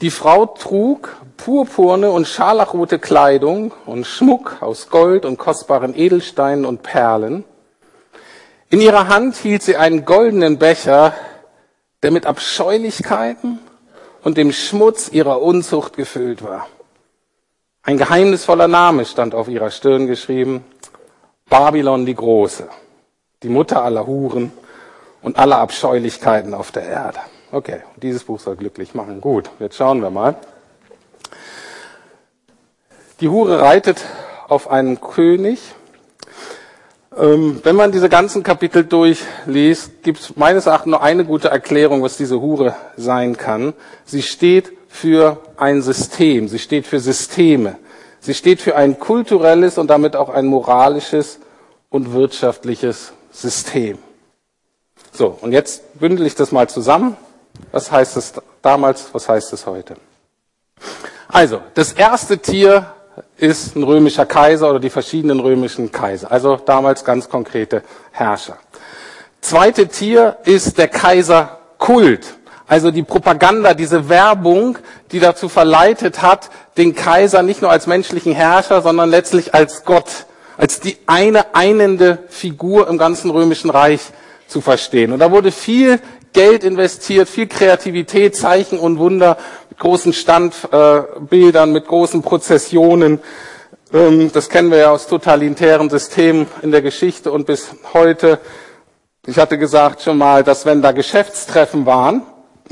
Die 0.00 0.10
Frau 0.10 0.46
trug 0.46 1.16
purpurne 1.36 2.10
und 2.10 2.26
scharlachrote 2.26 2.98
Kleidung 2.98 3.72
und 3.86 4.06
Schmuck 4.06 4.56
aus 4.60 4.88
Gold 4.88 5.24
und 5.24 5.38
kostbaren 5.38 5.94
Edelsteinen 5.94 6.64
und 6.64 6.82
Perlen 6.82 7.44
in 8.72 8.80
ihrer 8.80 9.08
Hand 9.08 9.36
hielt 9.36 9.62
sie 9.62 9.76
einen 9.76 10.06
goldenen 10.06 10.56
Becher, 10.56 11.12
der 12.02 12.10
mit 12.10 12.24
Abscheulichkeiten 12.24 13.58
und 14.24 14.38
dem 14.38 14.50
Schmutz 14.50 15.10
ihrer 15.10 15.42
Unzucht 15.42 15.94
gefüllt 15.94 16.42
war. 16.42 16.66
Ein 17.84 17.98
geheimnisvoller 17.98 18.68
Name 18.68 19.04
stand 19.04 19.34
auf 19.34 19.48
ihrer 19.48 19.72
Stirn 19.72 20.06
geschrieben, 20.06 20.64
Babylon 21.48 22.06
die 22.06 22.14
Große, 22.14 22.68
die 23.42 23.48
Mutter 23.48 23.82
aller 23.82 24.06
Huren 24.06 24.52
und 25.20 25.36
aller 25.36 25.58
Abscheulichkeiten 25.58 26.54
auf 26.54 26.70
der 26.70 26.84
Erde. 26.84 27.18
Okay, 27.50 27.82
dieses 27.96 28.22
Buch 28.22 28.38
soll 28.38 28.54
glücklich 28.54 28.94
machen. 28.94 29.20
Gut, 29.20 29.50
jetzt 29.58 29.76
schauen 29.76 30.00
wir 30.00 30.10
mal. 30.10 30.36
Die 33.20 33.28
Hure 33.28 33.60
reitet 33.60 34.04
auf 34.46 34.70
einen 34.70 35.00
König, 35.00 35.58
ähm, 37.18 37.60
wenn 37.64 37.76
man 37.76 37.90
diese 37.90 38.08
ganzen 38.08 38.44
Kapitel 38.44 38.84
durchliest, 38.84 40.02
gibt 40.02 40.20
es 40.20 40.36
meines 40.36 40.66
Erachtens 40.66 40.92
nur 40.92 41.02
eine 41.02 41.24
gute 41.24 41.48
Erklärung, 41.48 42.02
was 42.02 42.16
diese 42.16 42.40
Hure 42.40 42.74
sein 42.96 43.36
kann. 43.36 43.74
Sie 44.04 44.22
steht 44.22 44.72
für 44.92 45.40
ein 45.56 45.80
System, 45.80 46.48
sie 46.48 46.58
steht 46.58 46.86
für 46.86 47.00
Systeme, 47.00 47.78
sie 48.20 48.34
steht 48.34 48.60
für 48.60 48.76
ein 48.76 49.00
kulturelles 49.00 49.78
und 49.78 49.88
damit 49.88 50.14
auch 50.14 50.28
ein 50.28 50.44
moralisches 50.44 51.38
und 51.88 52.12
wirtschaftliches 52.12 53.12
System. 53.32 53.98
So, 55.10 55.38
und 55.40 55.52
jetzt 55.52 55.98
bündel 55.98 56.26
ich 56.26 56.34
das 56.34 56.52
mal 56.52 56.68
zusammen. 56.68 57.16
Was 57.70 57.90
heißt 57.90 58.16
es 58.18 58.34
damals, 58.60 59.12
was 59.12 59.28
heißt 59.28 59.52
es 59.54 59.66
heute? 59.66 59.96
Also, 61.26 61.62
das 61.74 61.92
erste 61.92 62.38
Tier 62.38 62.92
ist 63.38 63.74
ein 63.74 63.82
römischer 63.82 64.26
Kaiser 64.26 64.70
oder 64.70 64.78
die 64.78 64.90
verschiedenen 64.90 65.40
römischen 65.40 65.90
Kaiser, 65.90 66.30
also 66.30 66.56
damals 66.56 67.04
ganz 67.04 67.28
konkrete 67.28 67.82
Herrscher. 68.10 68.58
Zweite 69.40 69.88
Tier 69.88 70.36
ist 70.44 70.76
der 70.78 70.88
Kaiserkult, 70.88 72.34
also 72.66 72.90
die 72.90 73.02
Propaganda, 73.02 73.74
diese 73.74 74.08
Werbung, 74.08 74.78
die 75.10 75.20
dazu 75.20 75.48
verleitet 75.48 76.22
hat, 76.22 76.50
den 76.76 76.94
Kaiser 76.94 77.42
nicht 77.42 77.62
nur 77.62 77.70
als 77.70 77.86
menschlichen 77.86 78.32
Herrscher, 78.32 78.82
sondern 78.82 79.10
letztlich 79.10 79.54
als 79.54 79.84
Gott, 79.84 80.26
als 80.56 80.80
die 80.80 80.96
eine 81.06 81.54
einende 81.54 82.18
Figur 82.28 82.88
im 82.88 82.98
ganzen 82.98 83.30
römischen 83.30 83.70
Reich 83.70 84.00
zu 84.46 84.60
verstehen. 84.60 85.12
Und 85.12 85.18
da 85.18 85.30
wurde 85.30 85.52
viel 85.52 86.00
Geld 86.32 86.64
investiert, 86.64 87.28
viel 87.28 87.46
Kreativität, 87.46 88.36
Zeichen 88.36 88.78
und 88.78 88.98
Wunder 88.98 89.36
mit 89.68 89.78
großen 89.78 90.12
Standbildern, 90.12 91.72
mit 91.72 91.86
großen 91.86 92.22
Prozessionen. 92.22 93.20
Ähm, 93.92 94.30
das 94.32 94.48
kennen 94.48 94.70
wir 94.70 94.78
ja 94.78 94.90
aus 94.90 95.06
totalitären 95.06 95.90
Systemen 95.90 96.46
in 96.62 96.70
der 96.70 96.80
Geschichte 96.80 97.30
und 97.30 97.46
bis 97.46 97.74
heute. 97.92 98.38
Ich 99.26 99.38
hatte 99.38 99.58
gesagt 99.58 100.02
schon 100.02 100.18
mal, 100.18 100.42
dass 100.42 100.64
wenn 100.64 100.80
da 100.80 100.92
Geschäftstreffen 100.92 101.86
waren, 101.86 102.22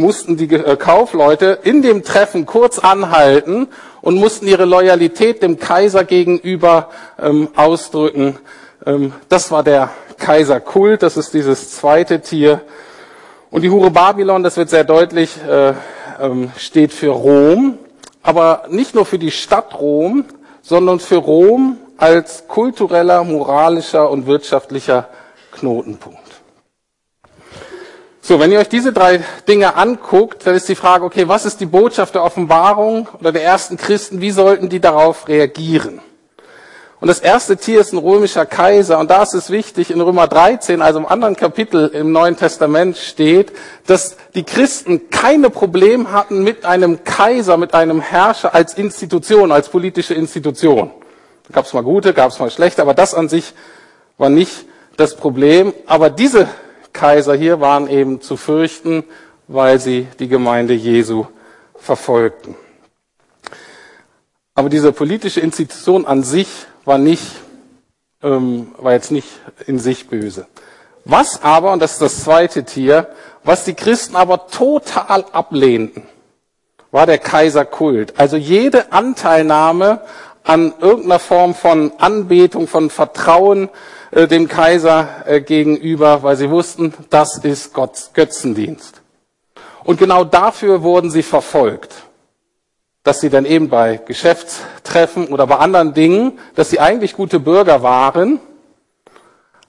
mussten 0.00 0.36
die 0.36 0.52
äh, 0.52 0.76
Kaufleute 0.76 1.58
in 1.62 1.82
dem 1.82 2.02
Treffen 2.02 2.46
kurz 2.46 2.78
anhalten 2.78 3.68
und 4.00 4.16
mussten 4.16 4.46
ihre 4.46 4.64
Loyalität 4.64 5.42
dem 5.42 5.58
Kaiser 5.58 6.04
gegenüber 6.04 6.90
ähm, 7.20 7.48
ausdrücken. 7.54 8.38
Ähm, 8.84 9.12
das 9.28 9.50
war 9.50 9.62
der 9.62 9.90
Kaiserkult, 10.18 11.02
das 11.02 11.16
ist 11.16 11.34
dieses 11.34 11.70
zweite 11.70 12.20
Tier. 12.20 12.62
Und 13.50 13.62
die 13.62 13.70
Hure 13.70 13.90
Babylon, 13.90 14.42
das 14.42 14.56
wird 14.56 14.70
sehr 14.70 14.84
deutlich, 14.84 15.30
äh, 15.48 15.74
ähm, 16.20 16.52
steht 16.56 16.92
für 16.92 17.10
Rom, 17.10 17.78
aber 18.22 18.64
nicht 18.68 18.94
nur 18.94 19.06
für 19.06 19.18
die 19.18 19.30
Stadt 19.30 19.78
Rom, 19.78 20.24
sondern 20.62 21.00
für 21.00 21.16
Rom 21.16 21.78
als 21.96 22.46
kultureller, 22.48 23.24
moralischer 23.24 24.08
und 24.10 24.26
wirtschaftlicher 24.26 25.08
Knotenpunkt. 25.52 26.29
So, 28.30 28.38
wenn 28.38 28.52
ihr 28.52 28.60
euch 28.60 28.68
diese 28.68 28.92
drei 28.92 29.24
Dinge 29.48 29.74
anguckt, 29.74 30.46
dann 30.46 30.54
ist 30.54 30.68
die 30.68 30.76
Frage, 30.76 31.04
okay, 31.04 31.26
was 31.26 31.44
ist 31.44 31.58
die 31.58 31.66
Botschaft 31.66 32.14
der 32.14 32.22
Offenbarung 32.22 33.08
oder 33.18 33.32
der 33.32 33.42
ersten 33.42 33.76
Christen? 33.76 34.20
Wie 34.20 34.30
sollten 34.30 34.68
die 34.68 34.78
darauf 34.78 35.26
reagieren? 35.26 36.00
Und 37.00 37.08
das 37.08 37.18
erste 37.18 37.56
Tier 37.56 37.80
ist 37.80 37.92
ein 37.92 37.98
römischer 37.98 38.46
Kaiser. 38.46 39.00
Und 39.00 39.10
da 39.10 39.24
ist 39.24 39.34
es 39.34 39.50
wichtig, 39.50 39.90
in 39.90 40.00
Römer 40.00 40.28
13, 40.28 40.80
also 40.80 41.00
im 41.00 41.06
anderen 41.06 41.34
Kapitel 41.34 41.88
im 41.88 42.12
Neuen 42.12 42.36
Testament 42.36 42.98
steht, 42.98 43.50
dass 43.88 44.16
die 44.36 44.44
Christen 44.44 45.10
keine 45.10 45.50
Probleme 45.50 46.12
hatten 46.12 46.44
mit 46.44 46.64
einem 46.64 47.02
Kaiser, 47.02 47.56
mit 47.56 47.74
einem 47.74 48.00
Herrscher 48.00 48.54
als 48.54 48.74
Institution, 48.74 49.50
als 49.50 49.70
politische 49.70 50.14
Institution. 50.14 50.92
Da 51.48 51.54
gab 51.54 51.64
es 51.64 51.72
mal 51.72 51.82
gute, 51.82 52.14
gab 52.14 52.30
es 52.30 52.38
mal 52.38 52.52
schlechte, 52.52 52.80
aber 52.80 52.94
das 52.94 53.12
an 53.12 53.28
sich 53.28 53.54
war 54.18 54.28
nicht 54.28 54.66
das 54.96 55.16
Problem. 55.16 55.74
Aber 55.86 56.10
diese 56.10 56.46
Kaiser 56.92 57.34
hier 57.34 57.60
waren 57.60 57.88
eben 57.88 58.20
zu 58.20 58.36
fürchten, 58.36 59.04
weil 59.48 59.80
sie 59.80 60.06
die 60.18 60.28
Gemeinde 60.28 60.74
Jesu 60.74 61.26
verfolgten. 61.76 62.56
Aber 64.54 64.68
diese 64.68 64.92
politische 64.92 65.40
Institution 65.40 66.06
an 66.06 66.22
sich 66.22 66.48
war 66.84 66.98
nicht, 66.98 67.24
ähm, 68.22 68.72
war 68.78 68.92
jetzt 68.92 69.10
nicht 69.10 69.28
in 69.66 69.78
sich 69.78 70.08
böse. 70.08 70.46
Was 71.04 71.42
aber, 71.42 71.72
und 71.72 71.80
das 71.80 71.92
ist 71.92 72.02
das 72.02 72.24
zweite 72.24 72.64
Tier, 72.64 73.08
was 73.42 73.64
die 73.64 73.74
Christen 73.74 74.16
aber 74.16 74.48
total 74.48 75.24
ablehnten, 75.32 76.02
war 76.90 77.06
der 77.06 77.18
Kaiserkult. 77.18 78.18
Also 78.18 78.36
jede 78.36 78.92
Anteilnahme 78.92 80.02
an 80.42 80.74
irgendeiner 80.80 81.18
Form 81.18 81.54
von 81.54 81.92
Anbetung, 81.98 82.66
von 82.66 82.90
Vertrauen 82.90 83.68
äh, 84.10 84.26
dem 84.26 84.48
Kaiser 84.48 85.24
äh, 85.26 85.40
gegenüber, 85.40 86.22
weil 86.22 86.36
sie 86.36 86.50
wussten, 86.50 86.94
das 87.10 87.38
ist 87.38 87.72
Gottes 87.72 88.10
Götzendienst. 88.12 89.00
Und 89.84 89.98
genau 89.98 90.24
dafür 90.24 90.82
wurden 90.82 91.10
sie 91.10 91.22
verfolgt 91.22 91.94
dass 93.02 93.20
sie 93.20 93.30
dann 93.30 93.44
eben 93.44 93.68
bei 93.68 93.96
Geschäftstreffen 93.96 95.28
oder 95.28 95.46
bei 95.46 95.56
anderen 95.56 95.94
Dingen, 95.94 96.38
dass 96.54 96.70
sie 96.70 96.80
eigentlich 96.80 97.16
gute 97.16 97.40
Bürger 97.40 97.82
waren, 97.82 98.40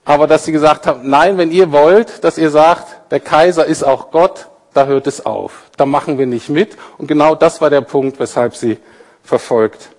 aber 0.04 0.26
dass 0.26 0.44
sie 0.44 0.52
gesagt 0.52 0.86
haben, 0.86 1.08
nein, 1.08 1.38
wenn 1.38 1.50
ihr 1.50 1.72
wollt, 1.72 2.24
dass 2.24 2.36
ihr 2.36 2.50
sagt, 2.50 3.10
der 3.10 3.20
Kaiser 3.20 3.64
ist 3.64 3.84
auch 3.84 4.10
Gott, 4.10 4.48
da 4.74 4.86
hört 4.86 5.06
es 5.06 5.24
auf. 5.24 5.70
Da 5.76 5.86
machen 5.86 6.18
wir 6.18 6.26
nicht 6.26 6.48
mit. 6.48 6.76
Und 6.98 7.06
genau 7.06 7.34
das 7.34 7.60
war 7.60 7.70
der 7.70 7.82
Punkt, 7.82 8.18
weshalb 8.18 8.56
sie 8.56 8.78
verfolgt 9.22 9.90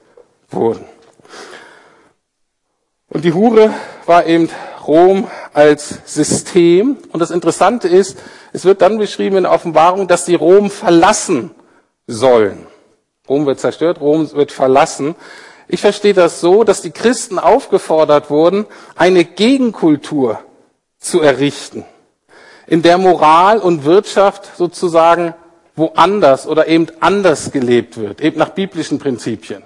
wurden. 0.50 0.86
Und 3.14 3.24
die 3.24 3.34
Hure 3.34 3.72
war 4.08 4.26
eben 4.26 4.50
Rom 4.88 5.28
als 5.54 6.00
System. 6.06 6.98
Und 7.12 7.20
das 7.20 7.32
Interessante 7.32 7.88
ist, 7.88 8.18
es 8.52 8.66
wird 8.66 8.82
dann 8.82 8.98
beschrieben 8.98 9.38
in 9.38 9.44
der 9.44 9.52
Offenbarung, 9.52 10.08
dass 10.08 10.26
sie 10.26 10.36
Rom 10.36 10.72
verlassen 10.72 11.52
sollen. 12.08 12.66
Rom 13.30 13.46
wird 13.46 13.60
zerstört, 13.60 14.02
Rom 14.02 14.30
wird 14.34 14.52
verlassen. 14.52 15.16
Ich 15.68 15.80
verstehe 15.80 16.14
das 16.14 16.42
so, 16.42 16.64
dass 16.64 16.82
die 16.82 16.92
Christen 16.92 17.40
aufgefordert 17.40 18.30
wurden, 18.30 18.66
eine 18.96 19.24
Gegenkultur 19.24 20.40
zu 21.00 21.22
errichten, 21.22 21.86
in 22.68 22.82
der 22.82 22.98
Moral 22.98 23.60
und 23.60 23.86
Wirtschaft 23.86 24.58
sozusagen 24.58 25.34
woanders 25.76 26.48
oder 26.48 26.68
eben 26.68 26.88
anders 27.00 27.52
gelebt 27.52 27.98
wird, 27.98 28.22
eben 28.22 28.40
nach 28.40 28.50
biblischen 28.50 29.00
Prinzipien. 29.00 29.64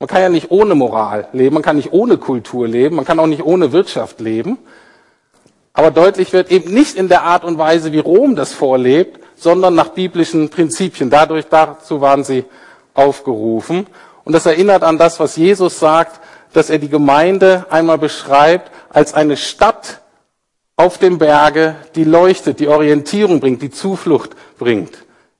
Man 0.00 0.08
kann 0.08 0.22
ja 0.22 0.28
nicht 0.28 0.50
ohne 0.52 0.76
Moral 0.76 1.28
leben, 1.32 1.54
man 1.54 1.62
kann 1.62 1.76
nicht 1.76 1.92
ohne 1.92 2.18
Kultur 2.18 2.68
leben, 2.68 2.94
man 2.94 3.04
kann 3.04 3.18
auch 3.18 3.26
nicht 3.26 3.42
ohne 3.42 3.72
Wirtschaft 3.72 4.20
leben. 4.20 4.58
Aber 5.72 5.90
deutlich 5.90 6.32
wird 6.32 6.52
eben 6.52 6.72
nicht 6.72 6.96
in 6.96 7.08
der 7.08 7.22
Art 7.22 7.44
und 7.44 7.58
Weise, 7.58 7.92
wie 7.92 7.98
Rom 7.98 8.36
das 8.36 8.52
vorlebt, 8.52 9.20
sondern 9.34 9.74
nach 9.74 9.88
biblischen 9.88 10.50
Prinzipien. 10.50 11.10
Dadurch, 11.10 11.46
dazu 11.46 12.00
waren 12.00 12.22
sie 12.22 12.44
aufgerufen. 12.94 13.86
Und 14.24 14.32
das 14.32 14.46
erinnert 14.46 14.84
an 14.84 14.98
das, 14.98 15.18
was 15.18 15.36
Jesus 15.36 15.80
sagt, 15.80 16.20
dass 16.52 16.70
er 16.70 16.78
die 16.78 16.88
Gemeinde 16.88 17.66
einmal 17.70 17.98
beschreibt 17.98 18.70
als 18.90 19.14
eine 19.14 19.36
Stadt 19.36 20.00
auf 20.76 20.98
dem 20.98 21.18
Berge, 21.18 21.74
die 21.96 22.04
leuchtet, 22.04 22.60
die 22.60 22.68
Orientierung 22.68 23.40
bringt, 23.40 23.62
die 23.62 23.70
Zuflucht 23.70 24.30
bringt. 24.58 24.92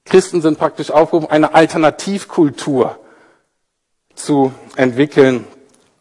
Christen 0.05 0.43
sind 0.43 0.59
praktisch 0.59 0.91
aufgerufen, 0.91 1.31
eine 1.31 1.55
Alternativkultur 1.55 2.99
zu 4.19 4.53
entwickeln 4.77 5.47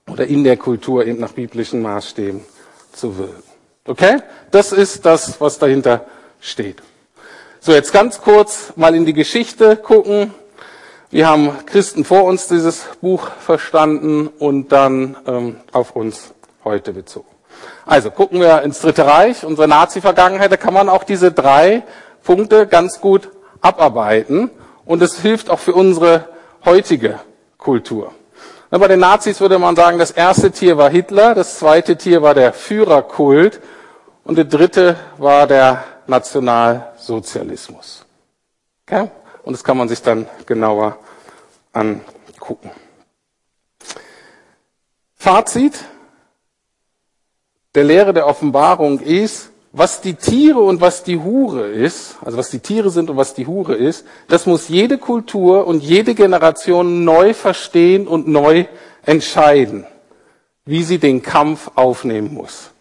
oder 0.09 0.25
in 0.25 0.43
der 0.43 0.57
Kultur 0.57 1.05
eben 1.05 1.19
nach 1.19 1.31
biblischen 1.31 1.81
Maßstäben 1.81 2.41
zu 2.91 3.17
wirken. 3.17 3.43
Okay? 3.85 4.19
Das 4.51 4.71
ist 4.71 5.05
das, 5.05 5.39
was 5.39 5.59
dahinter 5.59 6.05
steht. 6.39 6.81
So, 7.59 7.73
jetzt 7.73 7.91
ganz 7.91 8.21
kurz 8.21 8.73
mal 8.75 8.95
in 8.95 9.05
die 9.05 9.13
Geschichte 9.13 9.75
gucken. 9.75 10.33
Wir 11.09 11.27
haben 11.27 11.51
Christen 11.65 12.05
vor 12.05 12.23
uns 12.25 12.47
dieses 12.47 12.85
Buch 13.01 13.29
verstanden 13.39 14.27
und 14.27 14.71
dann 14.71 15.17
ähm, 15.25 15.57
auf 15.71 15.95
uns 15.95 16.33
heute 16.63 16.93
bezogen. 16.93 17.27
Also 17.85 18.11
gucken 18.11 18.41
wir 18.41 18.61
ins 18.61 18.81
Dritte 18.81 19.05
Reich, 19.05 19.45
unsere 19.45 19.67
Nazi-Vergangenheit, 19.67 20.51
da 20.51 20.57
kann 20.57 20.73
man 20.73 20.89
auch 20.89 21.03
diese 21.03 21.31
drei 21.31 21.83
Punkte 22.23 22.67
ganz 22.67 22.99
gut 22.99 23.29
abarbeiten 23.61 24.51
und 24.85 25.01
es 25.01 25.21
hilft 25.21 25.49
auch 25.49 25.59
für 25.59 25.73
unsere 25.73 26.27
heutige 26.65 27.19
Kultur. 27.57 28.13
Bei 28.69 28.87
den 28.87 28.99
Nazis 28.99 29.39
würde 29.39 29.59
man 29.59 29.77
sagen, 29.77 29.97
das 29.97 30.11
erste 30.11 30.51
Tier 30.51 30.77
war 30.77 30.89
Hitler, 30.89 31.33
das 31.33 31.57
zweite 31.57 31.95
Tier 31.95 32.21
war 32.21 32.33
der 32.33 32.51
Führerkult 32.51 33.61
und 34.25 34.37
der 34.37 34.45
dritte 34.45 34.97
war 35.17 35.47
der 35.47 35.85
Nationalsozialismus. 36.05 38.05
Okay? 38.85 39.09
Und 39.43 39.53
das 39.53 39.63
kann 39.63 39.77
man 39.77 39.87
sich 39.87 40.01
dann 40.01 40.27
genauer 40.45 40.97
angucken. 41.71 42.71
Fazit 45.15 45.85
der 47.73 47.85
Lehre 47.85 48.13
der 48.13 48.27
Offenbarung 48.27 48.99
ist, 48.99 49.49
was 49.77 50.01
die 50.01 50.15
Tiere 50.15 50.59
und 50.59 50.81
was 50.81 51.03
die 51.03 51.19
Hure 51.19 51.67
ist, 51.67 52.15
also 52.25 52.35
was 52.37 52.49
die 52.49 52.59
Tiere 52.59 52.89
sind 52.89 53.11
und 53.11 53.17
was 53.17 53.35
die 53.35 53.45
Hure 53.45 53.75
ist, 53.75 54.05
das 54.27 54.47
muss 54.47 54.69
jede 54.69 54.97
Kultur 54.97 55.67
und 55.67 55.83
jede 55.83 56.15
Generation 56.15 57.03
neu 57.03 57.35
verstehen 57.35 58.07
und 58.07 58.27
neu 58.27 58.65
entscheiden, 59.05 59.85
wie 60.65 60.81
sie 60.81 60.97
den 60.97 61.21
Kampf 61.21 61.69
aufnehmen 61.75 62.33
muss. 62.33 62.71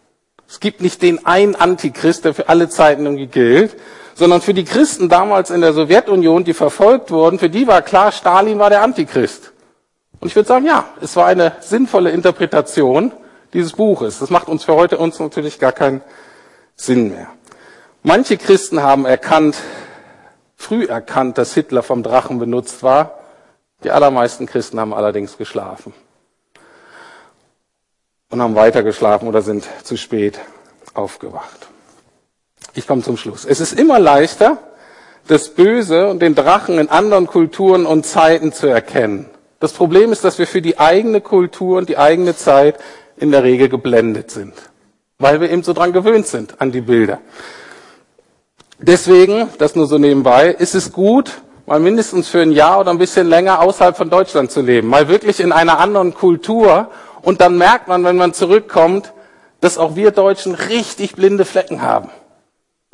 Es 0.49 0.59
gibt 0.59 0.81
nicht 0.81 1.03
den 1.03 1.27
einen 1.27 1.55
Antichrist, 1.55 2.25
der 2.25 2.33
für 2.33 2.49
alle 2.49 2.71
Zeiten 2.71 3.05
irgendwie 3.05 3.27
gilt, 3.27 3.77
sondern 4.15 4.41
für 4.41 4.55
die 4.55 4.65
Christen 4.65 5.11
damals 5.11 5.51
in 5.51 5.61
der 5.61 5.75
Sowjetunion, 5.75 6.45
die 6.45 6.55
verfolgt 6.55 7.11
wurden, 7.11 7.39
für 7.39 7.51
die 7.51 7.67
war 7.67 7.83
klar, 7.83 8.11
Stalin 8.11 8.59
war 8.59 8.71
der 8.71 8.81
Antichrist. 8.81 9.53
Und 10.19 10.29
ich 10.29 10.37
würde 10.37 10.49
sagen, 10.49 10.65
ja, 10.65 10.87
es 11.03 11.15
war 11.17 11.27
eine 11.27 11.53
sinnvolle 11.61 12.11
Interpretation 12.11 13.13
dieses 13.53 13.73
Buches. 13.73 14.19
Das 14.19 14.31
macht 14.31 14.49
uns 14.49 14.65
für 14.65 14.75
heute 14.75 14.97
uns 14.97 15.19
natürlich 15.19 15.59
gar 15.59 15.73
keinen 15.73 16.01
Sinn 16.77 17.11
mehr. 17.11 17.29
Manche 18.03 18.37
Christen 18.37 18.83
haben 18.83 19.05
erkannt, 19.05 19.57
früh 20.57 20.85
erkannt, 20.85 21.39
dass 21.39 21.55
Hitler 21.55 21.83
vom 21.83 22.03
Drachen 22.03 22.39
benutzt 22.39 22.83
war. 22.83 23.19
Die 23.83 23.91
allermeisten 23.91 24.47
Christen 24.47 24.79
haben 24.79 24.95
allerdings 24.95 25.37
geschlafen 25.37 25.93
und 28.31 28.43
haben 28.43 28.55
weiter 28.55 28.83
geschlafen 28.83 29.29
oder 29.29 29.43
sind 29.43 29.67
zu 29.83 29.97
spät 29.97 30.39
aufgewacht. 30.95 31.69
Ich 32.75 32.87
komme 32.87 33.03
zum 33.03 33.17
Schluss. 33.17 33.45
Es 33.45 33.61
ist 33.61 33.73
immer 33.73 33.99
leichter, 33.99 34.59
das 35.29 35.51
Böse 35.51 36.09
und 36.09 36.21
den 36.21 36.35
Drachen 36.35 36.79
in 36.79 36.89
anderen 36.89 37.27
Kulturen 37.27 37.87
und 37.87 38.07
Zeiten 38.07 38.53
zu 38.53 38.67
erkennen. 38.67 39.27
Das 39.61 39.73
Problem 39.73 40.12
ist, 40.12 40.25
dass 40.25 40.39
wir 40.39 40.47
für 40.47 40.62
die 40.62 40.79
eigene 40.79 41.21
Kultur 41.21 41.79
und 41.79 41.89
die 41.89 41.97
eigene 41.97 42.37
Zeit 42.37 42.79
in 43.17 43.31
der 43.31 43.43
Regel 43.43 43.69
geblendet 43.69 44.31
sind, 44.31 44.53
weil 45.19 45.41
wir 45.41 45.51
eben 45.51 45.63
so 45.63 45.73
dran 45.73 45.93
gewöhnt 45.93 46.27
sind 46.27 46.61
an 46.61 46.73
die 46.73 46.81
Bilder. 46.81 47.19
Deswegen, 48.79 49.49
das 49.59 49.75
nur 49.75 49.87
so 49.87 49.99
nebenbei, 49.99 50.49
ist 50.49 50.75
es 50.75 50.93
gut, 50.93 51.41
mal 51.67 51.81
mindestens 51.81 52.29
für 52.29 52.43
ein 52.43 52.53
Jahr 52.53 52.81
oder 52.81 52.91
ein 52.91 52.99
bisschen 52.99 53.29
länger 53.29 53.61
außerhalb 53.61 53.97
von 53.97 54.11
Deutschland 54.11 54.51
zu 54.51 54.61
leben, 54.61 54.89
mal 54.89 55.09
wirklich 55.09 55.41
in 55.41 55.53
einer 55.53 55.79
anderen 55.79 56.15
Kultur 56.15 56.91
und 57.23 57.41
dann 57.41 57.57
merkt 57.57 57.89
man, 57.89 58.05
wenn 58.05 58.17
man 58.17 58.35
zurückkommt, 58.35 59.13
dass 59.61 59.79
auch 59.79 59.97
wir 59.97 60.11
Deutschen 60.11 60.55
richtig 60.55 61.17
blinde 61.17 61.45
Flecken 61.45 61.83
haben 61.83 62.11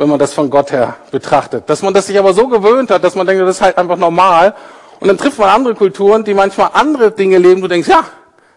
wenn 0.03 0.09
man 0.09 0.19
das 0.19 0.35
von 0.35 0.51
Gott 0.51 0.73
her 0.73 0.97
betrachtet. 1.13 1.71
Dass 1.71 1.83
man 1.83 1.95
das 1.95 2.09
sich 2.09 2.19
aber 2.19 2.35
so 2.35 2.49
gewöhnt 2.49 2.91
hat, 2.91 3.05
dass 3.05 3.15
man 3.15 3.25
denkt, 3.25 3.43
das 3.43 3.57
ist 3.57 3.63
halt 3.63 3.79
einfach 3.79 3.97
normal. 3.97 4.55
Und 4.99 5.07
dann 5.09 5.17
trifft 5.17 5.39
man 5.39 5.49
andere 5.49 5.75
Kulturen, 5.75 6.25
die 6.25 6.35
manchmal 6.35 6.71
andere 6.73 7.13
Dinge 7.13 7.39
leben. 7.39 7.61
Du 7.61 7.69
denkst, 7.69 7.89
ja, 7.89 8.05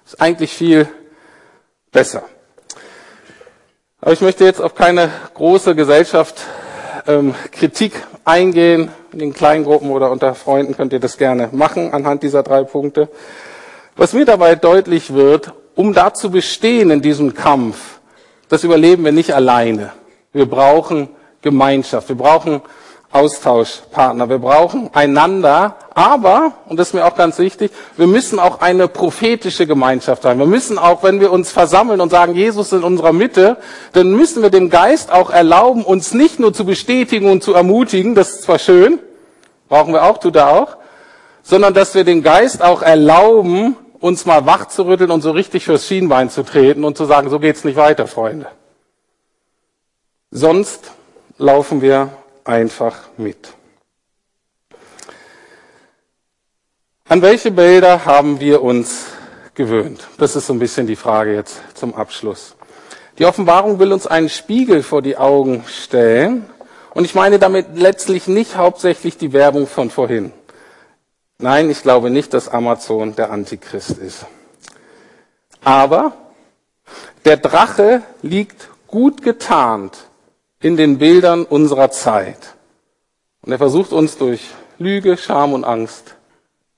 ist 0.04 0.20
eigentlich 0.20 0.52
viel 0.52 0.88
besser. 1.92 2.24
Aber 4.06 4.14
ich 4.14 4.22
möchte 4.22 4.46
jetzt 4.46 4.62
auf 4.62 4.76
keine 4.76 5.10
große 5.34 5.74
Gesellschaft 5.74 6.36
ähm, 7.08 7.34
Kritik 7.52 7.94
eingehen. 8.24 8.92
In 9.12 9.18
den 9.18 9.34
kleinen 9.34 9.64
Gruppen 9.64 9.90
oder 9.90 10.12
unter 10.12 10.36
Freunden 10.36 10.78
könnt 10.78 10.94
ihr 10.94 11.00
das 11.00 11.18
gerne 11.18 11.50
machen 11.52 11.92
anhand 11.92 12.22
dieser 12.22 12.44
drei 12.44 12.62
Punkte. 12.66 13.10
Was 13.96 14.14
mir 14.14 14.26
dabei 14.26 14.54
deutlich 14.54 15.16
wird, 15.16 15.54
um 15.74 15.92
da 15.96 16.14
zu 16.14 16.30
bestehen 16.30 16.92
in 16.92 17.02
diesem 17.02 17.34
Kampf, 17.34 18.00
das 18.48 18.64
überleben 18.64 19.04
wir 19.04 19.12
nicht 19.12 19.34
alleine. 19.34 19.92
Wir 20.34 20.48
brauchen 20.48 21.10
Gemeinschaft. 21.42 22.08
Wir 22.08 22.16
brauchen 22.16 22.62
Austauschpartner. 23.16 24.28
Wir 24.28 24.40
brauchen 24.40 24.90
einander, 24.94 25.78
aber, 25.94 26.52
und 26.68 26.78
das 26.78 26.90
ist 26.90 26.94
mir 26.94 27.06
auch 27.06 27.16
ganz 27.16 27.40
wichtig, 27.40 27.72
wir 27.96 28.08
müssen 28.08 28.40
auch 28.40 28.60
eine 28.60 28.90
prophetische 28.90 29.66
Gemeinschaft 29.66 30.24
sein. 30.24 30.38
Wir 30.38 30.46
müssen 30.46 30.78
auch, 30.78 31.02
wenn 31.02 31.22
wir 31.22 31.32
uns 31.32 31.50
versammeln 31.50 32.02
und 32.02 32.10
sagen, 32.10 32.36
Jesus 32.36 32.74
in 32.74 32.84
unserer 32.84 33.14
Mitte, 33.14 33.56
dann 33.94 34.12
müssen 34.12 34.44
wir 34.44 34.50
dem 34.50 34.70
Geist 34.70 35.14
auch 35.14 35.30
erlauben, 35.30 35.86
uns 35.86 36.14
nicht 36.14 36.42
nur 36.42 36.54
zu 36.54 36.66
bestätigen 36.66 37.32
und 37.32 37.42
zu 37.42 37.54
ermutigen, 37.54 38.16
das 38.16 38.32
ist 38.32 38.44
zwar 38.44 38.60
schön, 38.60 39.00
brauchen 39.70 39.94
wir 39.94 40.04
auch, 40.04 40.18
tut 40.18 40.36
er 40.36 40.50
auch, 40.50 40.76
sondern 41.42 41.74
dass 41.74 41.96
wir 41.96 42.04
dem 42.04 42.22
Geist 42.22 42.62
auch 42.62 42.82
erlauben, 42.82 43.78
uns 44.02 44.26
mal 44.26 44.46
wach 44.46 44.68
zu 44.68 44.86
rütteln 44.86 45.10
und 45.10 45.22
so 45.22 45.32
richtig 45.32 45.64
fürs 45.64 45.88
Schienbein 45.88 46.30
zu 46.30 46.44
treten 46.44 46.84
und 46.84 46.98
zu 46.98 47.06
sagen, 47.06 47.30
so 47.30 47.40
geht's 47.40 47.64
nicht 47.64 47.78
weiter, 47.78 48.08
Freunde. 48.08 48.48
Sonst 50.32 50.92
laufen 51.38 51.82
wir 51.82 52.10
einfach 52.46 52.96
mit. 53.18 53.54
An 57.08 57.22
welche 57.22 57.52
Bilder 57.52 58.06
haben 58.06 58.40
wir 58.40 58.64
uns 58.64 59.08
gewöhnt? 59.54 60.08
Das 60.18 60.36
ist 60.36 60.48
so 60.48 60.54
ein 60.54 60.60
bisschen 60.60 60.88
die 60.88 60.96
Frage 60.96 61.36
jetzt 61.36 61.62
zum 61.76 61.94
Abschluss. 61.94 62.56
Die 63.20 63.26
Offenbarung 63.26 63.80
will 63.80 63.94
uns 63.94 64.08
einen 64.08 64.30
Spiegel 64.30 64.84
vor 64.84 65.02
die 65.02 65.18
Augen 65.18 65.64
stellen. 65.68 66.46
Und 66.94 67.06
ich 67.06 67.16
meine 67.16 67.40
damit 67.40 67.68
letztlich 67.76 68.28
nicht 68.28 68.56
hauptsächlich 68.56 69.18
die 69.18 69.34
Werbung 69.34 69.68
von 69.68 69.90
vorhin. 69.90 70.32
Nein, 71.38 71.70
ich 71.70 71.82
glaube 71.82 72.10
nicht, 72.10 72.34
dass 72.34 72.50
Amazon 72.50 73.16
der 73.16 73.32
Antichrist 73.32 73.98
ist. 73.98 74.26
Aber 75.64 76.14
der 77.26 77.38
Drache 77.38 78.04
liegt 78.22 78.70
gut 78.88 79.22
getarnt 79.22 80.06
in 80.66 80.78
den 80.78 80.98
Bildern 80.98 81.46
unserer 81.46 81.92
Zeit. 81.92 82.56
Und 83.44 83.52
er 83.52 83.60
versucht 83.60 83.94
uns 83.94 84.18
durch 84.18 84.42
Lüge, 84.80 85.16
Scham 85.16 85.54
und 85.54 85.64
Angst 85.64 86.16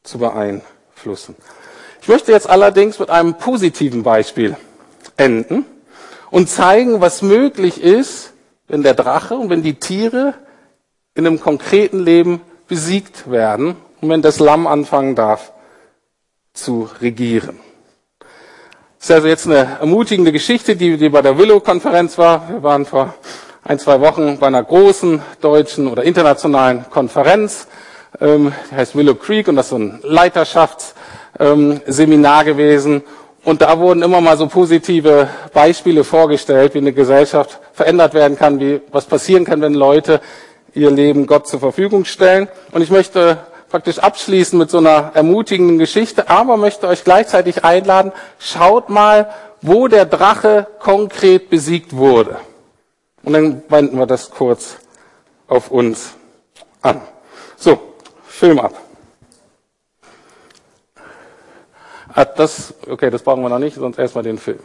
zu 0.03 0.17
beeinflussen. 0.17 1.37
Ich 2.01 2.09
möchte 2.09 2.33
jetzt 2.33 2.49
allerdings 2.49 2.99
mit 2.99 3.09
einem 3.09 3.35
positiven 3.35 4.03
Beispiel 4.03 4.57
enden 5.15 5.65
und 6.31 6.49
zeigen, 6.49 6.99
was 6.99 7.21
möglich 7.21 7.81
ist, 7.81 8.33
wenn 8.67 8.83
der 8.83 8.93
Drache 8.93 9.35
und 9.35 9.49
wenn 9.49 9.63
die 9.63 9.75
Tiere 9.75 10.33
in 11.15 11.25
einem 11.25 11.39
konkreten 11.39 12.01
Leben 12.01 12.41
besiegt 12.67 13.31
werden 13.31 13.77
und 14.01 14.09
wenn 14.09 14.21
das 14.21 14.39
Lamm 14.39 14.67
anfangen 14.67 15.15
darf 15.15 15.53
zu 16.51 16.89
regieren. 16.99 17.57
Das 18.97 19.09
ist 19.09 19.11
also 19.11 19.27
jetzt 19.29 19.45
eine 19.45 19.79
ermutigende 19.79 20.33
Geschichte, 20.33 20.75
die, 20.75 20.97
die 20.97 21.07
bei 21.07 21.21
der 21.21 21.37
Willow-Konferenz 21.37 22.17
war. 22.17 22.49
Wir 22.49 22.61
waren 22.61 22.85
vor 22.85 23.13
ein, 23.67 23.77
zwei 23.79 23.99
Wochen 23.99 24.37
bei 24.37 24.47
einer 24.47 24.63
großen 24.63 25.21
deutschen 25.41 25.89
oder 25.89 26.03
internationalen 26.03 26.85
Konferenz, 26.89 27.67
ähm, 28.21 28.53
die 28.71 28.75
heißt 28.75 28.95
Willow 28.95 29.15
Creek 29.15 29.49
und 29.49 29.57
das 29.57 29.65
ist 29.65 29.71
so 29.71 29.77
ein 29.77 29.99
Leiterschaftsseminar 30.03 32.41
ähm, 32.41 32.45
gewesen. 32.45 33.03
Und 33.43 33.61
da 33.61 33.77
wurden 33.77 34.03
immer 34.03 34.21
mal 34.21 34.37
so 34.37 34.47
positive 34.47 35.27
Beispiele 35.53 36.05
vorgestellt, 36.05 36.75
wie 36.75 36.79
eine 36.79 36.93
Gesellschaft 36.93 37.59
verändert 37.73 38.13
werden 38.13 38.37
kann, 38.37 38.61
wie 38.61 38.79
was 38.91 39.05
passieren 39.05 39.43
kann, 39.43 39.59
wenn 39.61 39.73
Leute 39.73 40.21
ihr 40.73 40.89
Leben 40.89 41.27
Gott 41.27 41.45
zur 41.47 41.59
Verfügung 41.59 42.05
stellen. 42.05 42.47
Und 42.71 42.81
ich 42.81 42.89
möchte 42.89 43.39
praktisch 43.69 43.99
abschließen 43.99 44.57
mit 44.57 44.71
so 44.71 44.77
einer 44.77 45.11
ermutigenden 45.13 45.77
Geschichte, 45.77 46.29
aber 46.29 46.55
möchte 46.55 46.87
euch 46.87 47.03
gleichzeitig 47.03 47.65
einladen, 47.65 48.13
schaut 48.39 48.89
mal, 48.89 49.27
wo 49.61 49.89
der 49.89 50.05
Drache 50.05 50.67
konkret 50.79 51.49
besiegt 51.49 51.93
wurde. 51.95 52.37
Und 53.27 53.33
dann 53.33 53.61
wenden 53.67 53.99
wir 53.99 54.05
das 54.05 54.29
kurz 54.29 54.77
auf 55.49 55.69
uns 55.69 56.13
an. 56.81 57.01
So, 57.57 57.77
Film 58.25 58.57
ab. 58.57 58.73
Ah, 62.13 62.23
das, 62.23 62.73
okay, 62.87 63.09
das 63.09 63.21
brauchen 63.21 63.41
wir 63.41 63.49
noch 63.49 63.59
nicht, 63.59 63.75
sonst 63.75 63.99
erstmal 63.99 64.23
den 64.23 64.37
Film. 64.37 64.61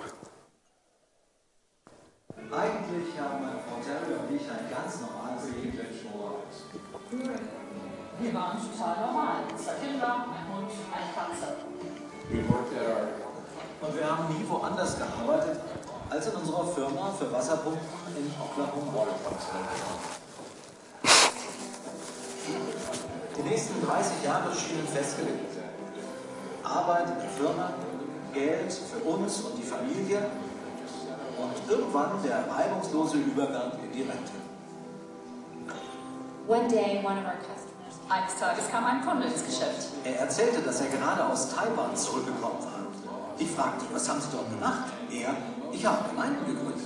Er 40.05 40.21
erzählte, 40.21 40.61
dass 40.63 40.81
er 40.81 40.89
gerade 40.89 41.25
aus 41.27 41.55
Taiwan 41.55 41.97
zurückgekommen 41.97 42.59
war. 42.61 42.73
Ich 43.39 43.51
fragte, 43.51 43.85
was 43.93 44.09
haben 44.09 44.21
Sie 44.21 44.29
dort 44.33 44.51
gemacht? 44.51 44.93
Er, 45.11 45.35
ich 45.73 45.85
habe 45.85 46.09
Gemeinden 46.11 46.47
gegründet. 46.47 46.81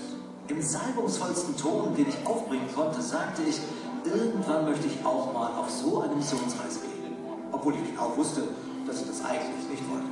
Im 0.48 0.62
salbungsvollsten 0.62 1.56
Ton, 1.56 1.94
den 1.94 2.08
ich 2.08 2.26
aufbringen 2.26 2.68
konnte, 2.74 3.02
sagte 3.02 3.42
ich, 3.42 3.60
irgendwann 4.04 4.64
möchte 4.64 4.86
ich 4.86 5.04
auch 5.04 5.32
mal 5.32 5.50
auf 5.58 5.68
so 5.70 6.02
eine 6.02 6.14
Missionsreise 6.14 6.80
gehen. 6.80 7.16
Obwohl 7.50 7.74
ich 7.74 7.84
genau 7.90 8.16
wusste, 8.16 8.42
dass 8.86 9.00
ich 9.00 9.08
das 9.08 9.24
eigentlich 9.24 9.68
nicht 9.68 9.90
wollte. 9.90 10.06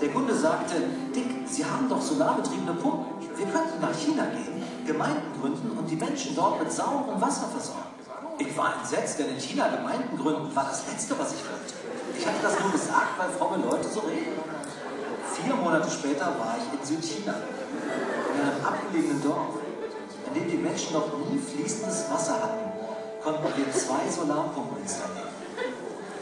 Der 0.00 0.08
Kunde 0.10 0.34
sagte, 0.34 0.76
Dick, 1.14 1.46
Sie 1.46 1.64
haben 1.64 1.88
doch 1.88 2.00
solarbetriebene 2.00 2.74
Pumpen. 2.74 3.06
Wir 3.36 3.46
könnten 3.46 3.80
nach 3.80 3.94
China 3.94 4.24
gehen, 4.26 4.62
Gemeinden 4.86 5.40
gründen 5.40 5.70
und 5.78 5.90
die 5.90 5.96
Menschen 5.96 6.34
dort 6.36 6.58
mit 6.60 6.70
sauberem 6.72 7.20
Wasser 7.20 7.48
versorgen. 7.48 7.90
Ich 8.38 8.56
war 8.56 8.76
entsetzt, 8.80 9.18
denn 9.18 9.28
in 9.28 9.40
China 9.40 9.68
Gemeinden 9.68 10.16
gründen 10.16 10.54
war 10.54 10.64
das 10.64 10.86
Letzte, 10.90 11.18
was 11.18 11.34
ich 11.34 11.44
wollte. 11.44 11.74
Ich 12.18 12.26
hatte 12.26 12.38
das 12.42 12.58
nur 12.60 12.72
gesagt, 12.72 13.18
weil 13.18 13.28
fromme 13.30 13.62
Leute 13.62 13.88
so 13.88 14.00
reden. 14.00 14.38
Vier 15.34 15.54
Monate 15.54 15.90
später 15.90 16.26
war 16.26 16.56
ich 16.58 16.78
in 16.78 16.84
Südchina, 16.84 17.34
in 18.34 18.40
einem 18.40 18.64
abgelegenen 18.64 19.22
Dorf, 19.22 19.60
in 20.26 20.34
dem 20.34 20.50
die 20.50 20.56
Menschen 20.56 20.94
noch 20.94 21.06
nie 21.30 21.38
fließendes 21.38 22.10
Wasser 22.10 22.34
hatten, 22.34 22.72
konnten 23.22 23.44
wir 23.56 23.72
zwei 23.72 24.08
Solarpumpen 24.10 24.82
installieren. 24.82 25.28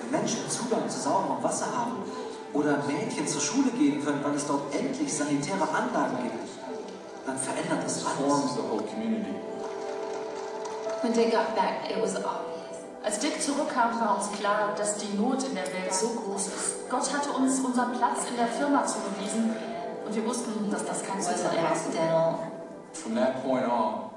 Wenn 0.03 0.21
Menschen 0.21 0.49
Zugang 0.49 0.89
zu 0.89 1.01
sauberem 1.01 1.43
Wasser 1.43 1.67
haben 1.67 2.03
oder 2.53 2.83
Mädchen 2.87 3.27
zur 3.27 3.41
Schule 3.41 3.71
gehen 3.71 4.05
können, 4.05 4.23
weil 4.25 4.35
es 4.35 4.47
dort 4.47 4.75
endlich 4.75 5.13
sanitäre 5.13 5.69
Anlagen 5.69 6.19
gibt, 6.23 6.49
dann 7.27 7.39
verändert 7.39 7.85
das 7.85 8.05
alles. 8.05 8.59
When 11.03 11.13
they 11.13 11.31
got 11.31 11.55
back, 11.55 11.89
it 11.89 12.01
was 12.01 12.17
obvious. 12.17 12.59
Als 13.05 13.21
Dick 13.21 13.41
zurückkam, 13.41 14.01
war 14.01 14.17
uns 14.17 14.33
klar, 14.39 14.75
dass 14.77 14.97
die 14.97 15.17
Not 15.17 15.45
in 15.45 15.55
der 15.55 15.67
Welt 15.67 15.95
so 15.95 16.09
groß 16.09 16.47
ist. 16.49 16.91
Gott 16.91 17.13
hatte 17.15 17.31
uns 17.31 17.61
unseren 17.61 17.93
Platz 17.93 18.29
in 18.29 18.37
der 18.37 18.49
Firma 18.49 18.85
zugewiesen 18.85 19.55
und 20.05 20.15
wir 20.15 20.27
wussten, 20.27 20.71
dass 20.71 20.85
das 20.85 21.05
kein 21.05 21.21
Zufall 21.21 21.57
war. 21.57 22.39
From 22.93 23.15
that 23.15 23.43
point 23.45 23.65
on, 23.65 24.11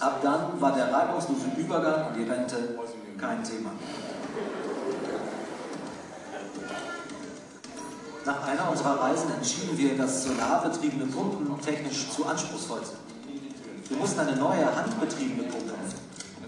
Ab 0.00 0.20
dann 0.22 0.60
war 0.60 0.72
der 0.72 0.92
reibungslose 0.92 1.46
Übergang 1.56 2.08
und 2.08 2.16
die 2.16 2.24
Rente 2.24 2.78
kein 3.20 3.44
Thema 3.44 3.70
Nach 8.24 8.48
einer 8.48 8.70
unserer 8.70 8.98
Reisen 8.98 9.30
entschieden 9.34 9.76
wir, 9.76 9.96
dass 9.96 10.24
solarbetriebene 10.24 11.04
Pumpen 11.06 11.60
technisch 11.60 12.10
zu 12.10 12.24
anspruchsvoll 12.26 12.80
sind. 12.82 12.98
Wir 13.90 13.98
mussten 13.98 14.20
eine 14.20 14.36
neue 14.36 14.74
handbetriebene 14.74 15.48
Pumpe 15.48 15.74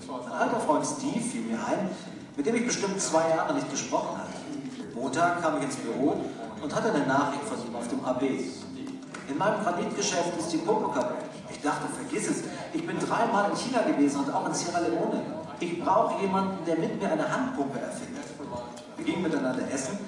Mein 0.09 0.33
alter 0.33 0.61
Freund 0.61 0.87
Steve 0.87 1.21
fiel 1.21 1.43
mir 1.43 1.59
ein, 1.59 1.91
mit 2.37 2.47
dem 2.47 2.55
ich 2.55 2.67
bestimmt 2.67 3.01
zwei 3.01 3.29
Jahre 3.31 3.55
nicht 3.55 3.69
gesprochen 3.71 4.19
hatte. 4.19 4.95
Montag 4.95 5.43
kam 5.43 5.59
ich 5.59 5.65
ins 5.65 5.77
Büro 5.77 6.17
und 6.63 6.75
hatte 6.75 6.93
eine 6.93 7.05
Nachricht 7.07 7.43
von 7.43 7.59
ihm 7.67 7.75
auf 7.75 7.89
dem 7.89 8.05
AB. 8.05 8.23
In 8.23 9.39
meinem 9.39 9.65
Granitgeschäft 9.65 10.39
ist 10.39 10.53
die 10.53 10.59
Pumpe 10.59 10.93
kaputt. 10.95 11.17
Ich 11.51 11.61
dachte, 11.61 11.89
vergiss 11.89 12.31
es. 12.31 12.45
Ich 12.73 12.87
bin 12.87 12.97
dreimal 13.01 13.51
in 13.51 13.57
China 13.57 13.83
gewesen 13.83 14.21
und 14.21 14.33
auch 14.33 14.47
in 14.47 14.55
Sierra 14.55 14.79
Leone. 14.79 15.23
Ich 15.59 15.83
brauche 15.83 16.23
jemanden, 16.23 16.65
der 16.65 16.79
mit 16.79 17.01
mir 17.01 17.11
eine 17.11 17.29
Handpumpe 17.29 17.81
erfindet. 17.81 18.25
Wir 18.97 19.05
gingen 19.05 19.23
miteinander 19.23 19.63
essen 19.73 19.99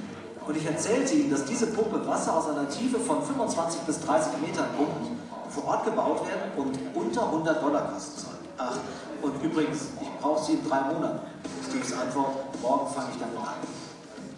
und 0.47 0.57
ich 0.57 0.65
erzählte 0.65 1.15
ihm, 1.15 1.31
dass 1.31 1.45
diese 1.45 1.67
Pumpe 1.69 2.07
Wasser 2.07 2.37
aus 2.37 2.49
einer 2.49 2.69
Tiefe 2.69 3.01
von 3.01 3.23
25 3.23 3.81
bis 3.81 4.01
30 4.01 4.41
Metern 4.41 4.67
pumpt, 4.77 5.11
vor 5.51 5.65
Ort 5.65 5.85
gebaut 5.85 6.21
werden 6.29 6.53
und 6.57 6.79
unter 6.95 7.25
100 7.25 7.63
Dollar 7.63 7.93
kosten 7.93 8.21
soll. 8.21 8.35
Ach, 8.59 8.77
und 9.23 9.43
übrigens, 9.43 9.89
ich 10.01 10.11
brauche 10.21 10.45
sie 10.45 10.53
in 10.55 10.69
drei 10.69 10.81
Monaten. 10.83 11.21
Steves 11.69 11.93
Antwort, 11.93 12.61
morgen 12.63 12.93
fange 12.93 13.09
ich 13.13 13.19
damit 13.19 13.39
an. 13.39 13.61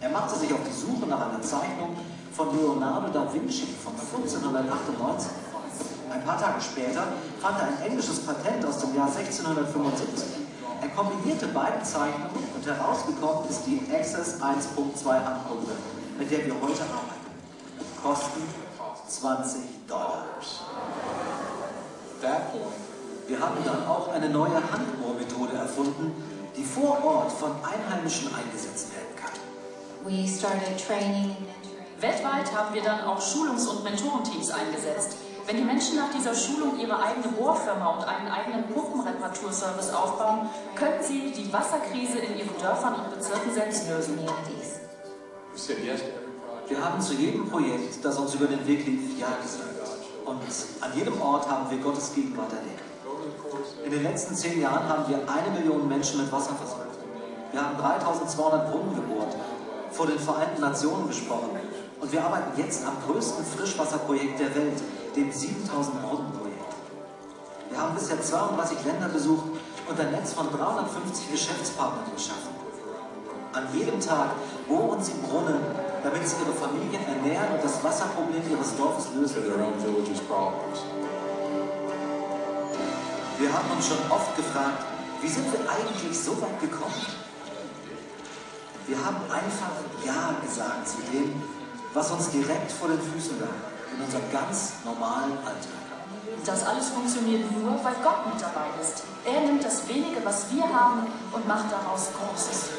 Er 0.01 0.09
machte 0.09 0.39
sich 0.39 0.51
auf 0.53 0.59
die 0.65 0.73
Suche 0.73 1.07
nach 1.07 1.29
einer 1.29 1.41
Zeichnung 1.41 1.95
von 2.33 2.57
Leonardo 2.57 3.09
da 3.13 3.31
Vinci 3.31 3.67
von 3.83 3.93
1498. 3.93 5.31
Ein 6.11 6.23
paar 6.23 6.39
Tage 6.39 6.61
später 6.61 7.03
fand 7.39 7.59
er 7.59 7.67
ein 7.67 7.81
englisches 7.89 8.25
Patent 8.25 8.65
aus 8.65 8.79
dem 8.79 8.95
Jahr 8.95 9.07
1675. 9.07 10.41
Er 10.81 10.89
kombinierte 10.89 11.47
beide 11.53 11.81
Zeichnungen 11.83 12.43
und 12.55 12.65
herausgekommen 12.65 13.49
ist 13.49 13.63
die 13.65 13.81
Access 13.93 14.41
1.2 14.41 15.23
Handpumpe, 15.23 15.71
mit 16.17 16.31
der 16.31 16.45
wir 16.45 16.55
heute 16.55 16.81
arbeiten. 16.81 17.21
Kosten 18.01 18.41
20 19.07 19.61
Dollar. 19.87 20.25
Wir 23.27 23.39
haben 23.39 23.63
dann 23.63 23.87
auch 23.87 24.09
eine 24.13 24.29
neue 24.29 24.55
Handbohrmethode 24.55 25.53
erfunden, 25.57 26.13
die 26.55 26.63
vor 26.63 27.03
Ort 27.03 27.31
von 27.31 27.51
Einheimischen 27.63 28.27
eingesetzt 28.33 28.87
werden 28.93 29.15
kann. 29.15 29.31
We 30.03 30.27
started 30.27 30.77
training 30.85 31.35
and 31.35 31.39
mentoring. 31.45 31.71
Weltweit 32.01 32.51
haben 32.53 32.73
wir 32.73 32.81
dann 32.81 33.01
auch 33.01 33.21
Schulungs- 33.21 33.67
und 33.67 33.83
Mentorenteams 33.83 34.51
eingesetzt. 34.51 35.17
Wenn 35.47 35.57
die 35.57 35.63
Menschen 35.63 35.97
nach 35.97 36.11
dieser 36.11 36.33
Schulung 36.35 36.79
ihre 36.79 36.97
eigene 37.01 37.27
Bohrfirma 37.29 37.87
und 37.95 38.03
einen 38.03 38.27
eigenen 38.27 38.63
Pumpenreparaturservice 38.67 39.93
aufbauen, 39.93 40.49
können 40.75 41.01
sie 41.01 41.31
die 41.31 41.51
Wasserkrise 41.51 42.19
in 42.19 42.37
ihren 42.37 42.57
Dörfern 42.59 42.95
und 42.95 43.11
Bezirken 43.15 43.53
selbst 43.53 43.87
lösen. 43.89 44.19
Wir 46.67 46.85
haben 46.85 47.01
zu 47.01 47.13
jedem 47.13 47.49
Projekt, 47.49 48.03
das 48.03 48.17
uns 48.17 48.35
über 48.35 48.45
den 48.45 48.65
Weg 48.67 48.85
lief, 48.85 49.19
Ja 49.19 49.27
gesagt. 49.41 49.69
Und 50.25 50.41
an 50.81 50.91
jedem 50.95 51.21
Ort 51.21 51.49
haben 51.49 51.69
wir 51.69 51.77
Gottes 51.79 52.13
Gegenwart 52.13 52.51
erlebt. 52.53 52.90
In 53.83 53.91
den 53.91 54.03
letzten 54.03 54.35
zehn 54.35 54.61
Jahren 54.61 54.87
haben 54.87 55.05
wir 55.07 55.17
eine 55.17 55.59
Million 55.59 55.87
Menschen 55.87 56.21
mit 56.21 56.31
Wasser 56.31 56.55
versorgt. 56.55 56.97
Wir 57.51 57.61
haben 57.61 57.77
3200 57.77 58.71
Brunnen 58.71 58.95
gebohrt, 58.95 59.35
vor 59.91 60.07
den 60.07 60.19
Vereinten 60.19 60.61
Nationen 60.61 61.07
gesprochen. 61.07 61.49
Und 61.99 62.11
wir 62.11 62.23
arbeiten 62.23 62.59
jetzt 62.59 62.85
am 62.85 62.95
größten 63.05 63.45
Frischwasserprojekt 63.45 64.39
der 64.39 64.55
Welt, 64.55 64.81
dem 65.15 65.31
7000 65.31 66.01
Brunnenprojekt. 66.01 66.73
Wir 67.69 67.79
haben 67.79 67.93
bisher 67.93 68.21
32 68.21 68.85
Länder 68.85 69.09
besucht 69.09 69.45
und 69.87 69.99
ein 69.99 70.11
Netz 70.11 70.33
von 70.33 70.49
350 70.49 71.31
Geschäftspartnern 71.31 72.15
geschaffen. 72.15 72.55
An 73.53 73.67
jedem 73.73 73.99
Tag 73.99 74.29
bohren 74.67 75.03
sie 75.03 75.13
Brunnen, 75.27 75.59
damit 76.03 76.27
sie 76.27 76.37
ihre 76.41 76.53
Familien 76.53 77.03
ernähren 77.05 77.55
und 77.55 77.63
das 77.63 77.83
Wasserproblem 77.83 78.43
ihres 78.49 78.75
Dorfes 78.77 79.07
lösen 79.13 79.43
können. 79.43 79.61
Wir 83.41 83.51
haben 83.51 83.71
uns 83.71 83.87
schon 83.87 83.97
oft 84.11 84.37
gefragt, 84.37 84.85
wie 85.19 85.27
sind 85.27 85.51
wir 85.51 85.59
eigentlich 85.67 86.13
so 86.15 86.39
weit 86.39 86.61
gekommen? 86.61 86.93
Wir 88.85 89.03
haben 89.03 89.17
einfach 89.31 89.71
Ja 90.05 90.35
gesagt 90.45 90.87
zu 90.87 90.97
dem, 91.11 91.41
was 91.91 92.11
uns 92.11 92.29
direkt 92.29 92.71
vor 92.71 92.89
den 92.89 93.01
Füßen 93.01 93.39
lag, 93.39 93.57
in 93.97 94.05
unserem 94.05 94.31
ganz 94.31 94.73
normalen 94.85 95.39
Alltag. 95.39 95.81
Das 96.45 96.67
alles 96.67 96.89
funktioniert 96.89 97.51
nur, 97.51 97.83
weil 97.83 97.95
Gott 98.03 98.31
mit 98.31 98.39
dabei 98.39 98.67
ist. 98.79 99.05
Er 99.25 99.41
nimmt 99.41 99.63
das 99.63 99.87
wenige, 99.87 100.23
was 100.23 100.45
wir 100.51 100.63
haben, 100.63 101.07
und 101.31 101.47
macht 101.47 101.65
daraus 101.71 102.09
Großes. 102.13 102.69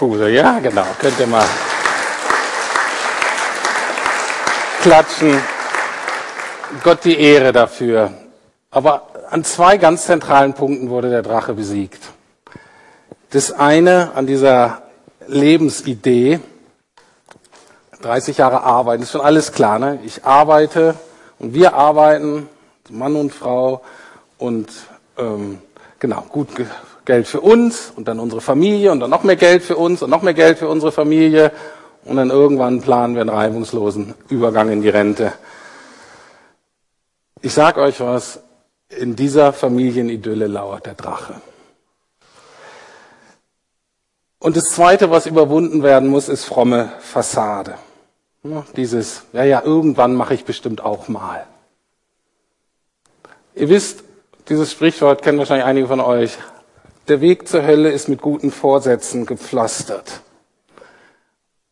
Cool, 0.00 0.30
ja, 0.30 0.58
genau. 0.60 0.86
Könnt 0.98 1.20
ihr 1.20 1.26
mal 1.26 1.44
klatschen. 4.80 5.38
Gott 6.82 7.04
die 7.04 7.20
Ehre 7.20 7.52
dafür. 7.52 8.10
Aber 8.70 9.08
an 9.28 9.44
zwei 9.44 9.76
ganz 9.76 10.06
zentralen 10.06 10.54
Punkten 10.54 10.88
wurde 10.88 11.10
der 11.10 11.20
Drache 11.20 11.52
besiegt. 11.52 12.02
Das 13.28 13.52
eine 13.52 14.12
an 14.14 14.26
dieser 14.26 14.82
Lebensidee, 15.26 16.40
30 18.00 18.38
Jahre 18.38 18.62
arbeiten, 18.62 19.02
ist 19.02 19.12
schon 19.12 19.20
alles 19.20 19.52
klar. 19.52 19.78
Ne? 19.78 19.98
Ich 20.04 20.24
arbeite 20.24 20.94
und 21.38 21.52
wir 21.52 21.74
arbeiten, 21.74 22.48
Mann 22.88 23.16
und 23.16 23.34
Frau 23.34 23.82
und 24.38 24.70
ähm, 25.18 25.58
genau, 25.98 26.22
gut 26.22 26.48
Geld 27.04 27.26
für 27.26 27.40
uns 27.40 27.92
und 27.94 28.08
dann 28.08 28.20
unsere 28.20 28.40
Familie 28.40 28.92
und 28.92 29.00
dann 29.00 29.10
noch 29.10 29.22
mehr 29.22 29.36
Geld 29.36 29.62
für 29.62 29.76
uns 29.76 30.02
und 30.02 30.10
noch 30.10 30.22
mehr 30.22 30.34
Geld 30.34 30.58
für 30.58 30.68
unsere 30.68 30.92
Familie 30.92 31.52
und 32.04 32.16
dann 32.16 32.30
irgendwann 32.30 32.80
planen 32.80 33.14
wir 33.14 33.20
einen 33.20 33.30
reibungslosen 33.30 34.14
Übergang 34.28 34.70
in 34.70 34.82
die 34.82 34.88
Rente. 34.88 35.32
Ich 37.42 37.52
sag 37.52 37.78
euch 37.78 38.00
was, 38.00 38.40
in 38.88 39.16
dieser 39.16 39.52
Familienidylle 39.52 40.46
lauert 40.46 40.86
der 40.86 40.94
Drache. 40.94 41.40
Und 44.38 44.56
das 44.56 44.64
Zweite, 44.64 45.10
was 45.10 45.26
überwunden 45.26 45.82
werden 45.82 46.08
muss, 46.08 46.28
ist 46.28 46.44
fromme 46.44 46.92
Fassade. 47.00 47.74
Dieses, 48.74 49.24
ja, 49.34 49.44
ja, 49.44 49.62
irgendwann 49.62 50.14
mache 50.14 50.32
ich 50.32 50.46
bestimmt 50.46 50.82
auch 50.82 51.08
mal. 51.08 51.46
Ihr 53.54 53.68
wisst, 53.68 54.02
dieses 54.48 54.72
Sprichwort 54.72 55.22
kennen 55.22 55.38
wahrscheinlich 55.38 55.66
einige 55.66 55.86
von 55.86 56.00
euch. 56.00 56.38
Der 57.10 57.20
Weg 57.20 57.48
zur 57.48 57.64
Hölle 57.64 57.90
ist 57.90 58.08
mit 58.08 58.22
guten 58.22 58.52
Vorsätzen 58.52 59.26
gepflastert. 59.26 60.20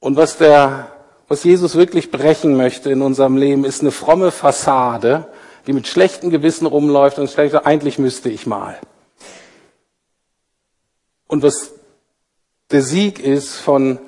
Und 0.00 0.16
was 0.16 0.36
der, 0.36 0.90
was 1.28 1.44
Jesus 1.44 1.76
wirklich 1.76 2.10
brechen 2.10 2.56
möchte 2.56 2.90
in 2.90 3.02
unserem 3.02 3.36
Leben, 3.36 3.64
ist 3.64 3.80
eine 3.80 3.92
fromme 3.92 4.32
Fassade, 4.32 5.28
die 5.68 5.72
mit 5.72 5.86
schlechtem 5.86 6.30
Gewissen 6.30 6.66
rumläuft 6.66 7.20
und 7.20 7.30
schlecht, 7.30 7.54
eigentlich 7.54 8.00
müsste 8.00 8.30
ich 8.30 8.48
mal. 8.48 8.80
Und 11.28 11.44
was 11.44 11.70
der 12.72 12.82
Sieg 12.82 13.20
ist 13.20 13.54
von 13.54 14.00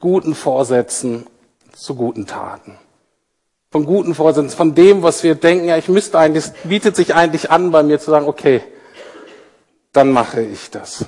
guten 0.00 0.34
Vorsätzen 0.34 1.28
zu 1.74 1.94
guten 1.94 2.26
Taten. 2.26 2.76
Von 3.70 3.86
guten 3.86 4.16
Vorsätzen, 4.16 4.50
von 4.50 4.74
dem, 4.74 5.04
was 5.04 5.22
wir 5.22 5.36
denken, 5.36 5.66
ja, 5.66 5.76
ich 5.76 5.88
müsste 5.88 6.18
eigentlich, 6.18 6.46
es 6.46 6.52
bietet 6.64 6.96
sich 6.96 7.14
eigentlich 7.14 7.52
an, 7.52 7.70
bei 7.70 7.84
mir 7.84 8.00
zu 8.00 8.10
sagen, 8.10 8.26
okay, 8.26 8.64
dann 9.96 10.12
mache 10.12 10.42
ich 10.42 10.70
das. 10.70 11.06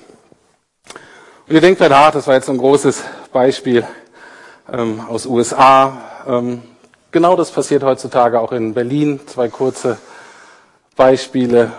Und 1.46 1.54
ihr 1.54 1.60
denkt 1.60 1.78
vielleicht, 1.78 1.94
ah, 1.94 2.10
das 2.10 2.26
war 2.26 2.34
jetzt 2.34 2.46
so 2.46 2.52
ein 2.52 2.58
großes 2.58 3.04
Beispiel 3.30 3.86
ähm, 4.72 5.02
aus 5.06 5.26
USA. 5.26 6.24
Ähm, 6.26 6.62
genau 7.10 7.36
das 7.36 7.50
passiert 7.50 7.82
heutzutage 7.82 8.40
auch 8.40 8.52
in 8.52 8.72
Berlin. 8.72 9.20
Zwei 9.26 9.48
kurze 9.48 9.98
Beispiele. 10.96 11.70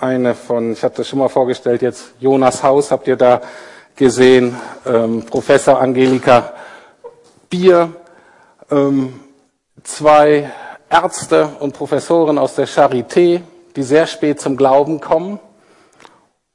Eine 0.00 0.34
von, 0.34 0.72
ich 0.72 0.82
hatte 0.82 0.98
das 0.98 1.08
schon 1.08 1.18
mal 1.18 1.28
vorgestellt, 1.28 1.82
jetzt 1.82 2.12
Jonas 2.20 2.62
Haus 2.62 2.90
habt 2.90 3.06
ihr 3.06 3.16
da 3.16 3.42
gesehen, 3.94 4.56
ähm, 4.86 5.26
Professor 5.26 5.78
Angelika 5.78 6.54
Bier, 7.50 7.92
ähm, 8.70 9.20
zwei 9.82 10.50
Ärzte 10.88 11.50
und 11.60 11.74
Professoren 11.74 12.38
aus 12.38 12.54
der 12.54 12.66
Charité, 12.66 13.42
die 13.76 13.82
sehr 13.82 14.06
spät 14.06 14.40
zum 14.40 14.56
Glauben 14.56 15.02
kommen 15.02 15.38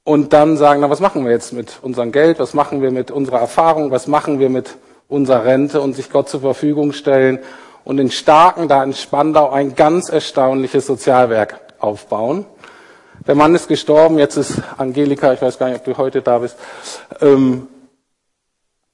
und 0.05 0.33
dann 0.33 0.55
sagen, 0.55 0.81
na, 0.81 0.89
was 0.89 1.01
machen 1.01 1.25
wir 1.25 1.31
jetzt 1.31 1.51
mit 1.51 1.79
unserem 1.81 2.13
Geld, 2.13 2.39
was 2.39 2.53
machen 2.53 2.81
wir 2.81 2.91
mit 2.91 3.11
unserer 3.11 3.39
Erfahrung, 3.39 3.91
was 3.91 4.07
machen 4.07 4.39
wir 4.39 4.49
mit 4.49 4.77
unserer 5.09 5.43
Rente 5.43 5.81
und 5.81 5.95
sich 5.95 6.11
Gott 6.11 6.29
zur 6.29 6.41
Verfügung 6.41 6.93
stellen 6.93 7.39
und 7.83 7.99
in 7.99 8.11
Starken, 8.11 8.67
da 8.67 8.83
in 8.83 8.93
Spandau, 8.93 9.49
ein 9.49 9.75
ganz 9.75 10.09
erstaunliches 10.09 10.85
Sozialwerk 10.85 11.59
aufbauen. 11.79 12.45
Der 13.25 13.33
Mann 13.33 13.55
ist 13.55 13.67
gestorben, 13.67 14.19
jetzt 14.19 14.37
ist 14.37 14.61
Angelika, 14.77 15.33
ich 15.33 15.41
weiß 15.41 15.57
gar 15.57 15.69
nicht, 15.69 15.79
ob 15.79 15.85
du 15.85 15.97
heute 15.97 16.21
da 16.21 16.37
bist, 16.37 16.55
ähm, 17.21 17.67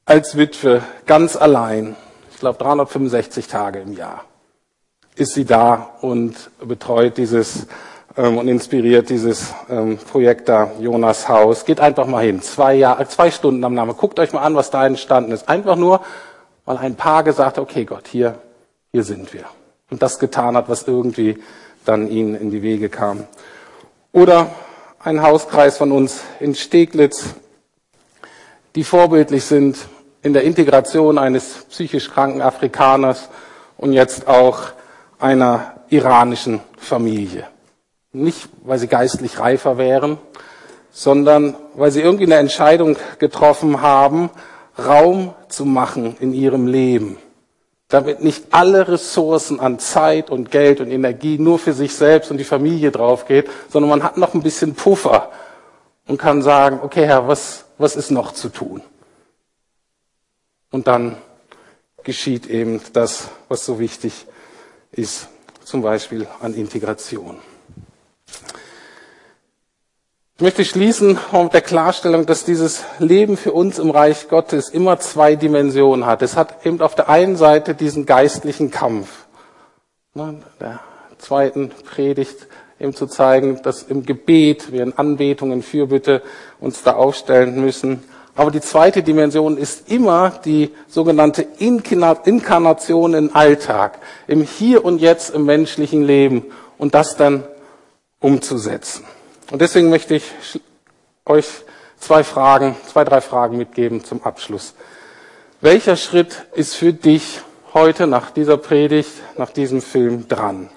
als 0.05 0.37
Witwe, 0.37 0.81
ganz 1.05 1.35
allein, 1.35 1.97
ich 2.31 2.39
glaube 2.39 2.57
365 2.57 3.47
Tage 3.47 3.79
im 3.79 3.97
Jahr, 3.97 4.23
ist 5.15 5.33
sie 5.33 5.43
da 5.43 5.89
und 5.99 6.51
betreut 6.65 7.17
dieses 7.17 7.67
und 8.15 8.47
inspiriert 8.47 9.09
dieses 9.09 9.53
ähm, 9.69 9.97
Projekt 9.97 10.49
da, 10.49 10.71
Jonas 10.79 11.29
Haus. 11.29 11.65
Geht 11.65 11.79
einfach 11.79 12.07
mal 12.07 12.23
hin, 12.23 12.41
zwei, 12.41 12.75
Jahre, 12.75 13.07
zwei 13.07 13.31
Stunden 13.31 13.63
am 13.63 13.73
Name. 13.73 13.93
Guckt 13.93 14.19
euch 14.19 14.33
mal 14.33 14.41
an, 14.41 14.55
was 14.55 14.69
da 14.69 14.85
entstanden 14.85 15.31
ist. 15.31 15.47
Einfach 15.47 15.75
nur, 15.75 16.01
weil 16.65 16.77
ein 16.77 16.95
Paar 16.95 17.23
gesagt 17.23 17.57
hat, 17.57 17.63
okay 17.63 17.85
Gott, 17.85 18.07
hier, 18.07 18.35
hier 18.91 19.03
sind 19.03 19.33
wir. 19.33 19.45
Und 19.89 20.01
das 20.01 20.19
getan 20.19 20.57
hat, 20.57 20.67
was 20.69 20.87
irgendwie 20.87 21.37
dann 21.85 22.09
ihnen 22.09 22.35
in 22.35 22.51
die 22.51 22.61
Wege 22.61 22.89
kam. 22.89 23.25
Oder 24.11 24.47
ein 24.99 25.21
Hauskreis 25.21 25.77
von 25.77 25.91
uns 25.91 26.21
in 26.39 26.53
Steglitz, 26.53 27.33
die 28.75 28.83
vorbildlich 28.83 29.45
sind 29.45 29.77
in 30.21 30.33
der 30.33 30.43
Integration 30.43 31.17
eines 31.17 31.65
psychisch 31.69 32.09
kranken 32.09 32.41
Afrikaners 32.41 33.29
und 33.77 33.93
jetzt 33.93 34.27
auch 34.27 34.59
einer 35.19 35.73
iranischen 35.89 36.61
Familie. 36.77 37.47
Nicht, 38.13 38.49
weil 38.63 38.79
sie 38.79 38.87
geistlich 38.87 39.39
reifer 39.39 39.77
wären, 39.77 40.17
sondern 40.91 41.55
weil 41.75 41.91
sie 41.91 42.01
irgendwie 42.01 42.25
eine 42.25 42.35
Entscheidung 42.35 42.97
getroffen 43.19 43.81
haben, 43.81 44.29
Raum 44.77 45.33
zu 45.47 45.65
machen 45.65 46.17
in 46.19 46.33
ihrem 46.33 46.67
Leben, 46.67 47.17
damit 47.87 48.21
nicht 48.23 48.45
alle 48.51 48.87
Ressourcen 48.87 49.59
an 49.59 49.79
Zeit 49.79 50.29
und 50.29 50.51
Geld 50.51 50.81
und 50.81 50.91
Energie 50.91 51.37
nur 51.37 51.59
für 51.59 51.73
sich 51.73 51.95
selbst 51.95 52.31
und 52.31 52.37
die 52.37 52.43
Familie 52.43 52.91
draufgeht, 52.91 53.49
sondern 53.69 53.89
man 53.89 54.03
hat 54.03 54.17
noch 54.17 54.33
ein 54.33 54.43
bisschen 54.43 54.75
Puffer, 54.75 55.29
und 56.07 56.17
kann 56.17 56.41
sagen, 56.41 56.79
okay 56.83 57.05
Herr, 57.05 57.27
was, 57.27 57.65
was 57.77 57.95
ist 57.95 58.11
noch 58.11 58.33
zu 58.33 58.49
tun? 58.49 58.81
Und 60.69 60.87
dann 60.87 61.17
geschieht 62.03 62.47
eben 62.47 62.81
das, 62.93 63.29
was 63.47 63.65
so 63.65 63.79
wichtig 63.79 64.25
ist, 64.91 65.27
zum 65.63 65.81
Beispiel 65.81 66.27
an 66.41 66.53
Integration. 66.53 67.39
Ich 70.41 70.43
möchte 70.43 70.65
schließen 70.65 71.19
mit 71.31 71.53
der 71.53 71.61
Klarstellung, 71.61 72.25
dass 72.25 72.45
dieses 72.45 72.83
Leben 72.97 73.37
für 73.37 73.51
uns 73.51 73.77
im 73.77 73.91
Reich 73.91 74.27
Gottes 74.27 74.69
immer 74.69 74.97
zwei 74.99 75.35
Dimensionen 75.35 76.07
hat. 76.07 76.23
Es 76.23 76.35
hat 76.35 76.65
eben 76.65 76.81
auf 76.81 76.95
der 76.95 77.09
einen 77.09 77.35
Seite 77.35 77.75
diesen 77.75 78.07
geistlichen 78.07 78.71
Kampf. 78.71 79.27
Ne, 80.15 80.41
der 80.59 80.79
zweiten 81.19 81.69
Predigt 81.69 82.47
eben 82.79 82.95
zu 82.95 83.05
zeigen, 83.05 83.61
dass 83.61 83.83
im 83.83 84.03
Gebet, 84.03 84.71
wir 84.71 84.81
in 84.81 84.97
Anbetung, 84.97 85.51
in 85.51 85.61
Fürbitte 85.61 86.23
uns 86.59 86.81
da 86.81 86.93
aufstellen 86.93 87.61
müssen. 87.61 88.03
Aber 88.33 88.49
die 88.49 88.61
zweite 88.61 89.03
Dimension 89.03 89.57
ist 89.57 89.91
immer 89.91 90.31
die 90.43 90.71
sogenannte 90.87 91.45
Inkarnation 91.59 93.13
im 93.13 93.35
Alltag, 93.35 93.99
im 94.25 94.41
Hier 94.41 94.83
und 94.83 94.99
Jetzt 95.01 95.35
im 95.35 95.45
menschlichen 95.45 96.03
Leben 96.03 96.45
und 96.79 96.95
das 96.95 97.15
dann 97.15 97.43
umzusetzen. 98.21 99.03
Und 99.51 99.61
deswegen 99.61 99.89
möchte 99.89 100.15
ich 100.15 100.23
euch 101.25 101.45
zwei 101.99 102.23
Fragen, 102.23 102.77
zwei, 102.87 103.03
drei 103.03 103.19
Fragen 103.19 103.57
mitgeben 103.57 104.05
zum 104.05 104.23
Abschluss. 104.23 104.73
Welcher 105.59 105.97
Schritt 105.97 106.45
ist 106.53 106.75
für 106.75 106.93
dich 106.93 107.41
heute 107.73 108.07
nach 108.07 108.31
dieser 108.31 108.57
Predigt, 108.57 109.11
nach 109.37 109.51
diesem 109.51 109.81
Film 109.81 110.27
dran? 110.27 110.69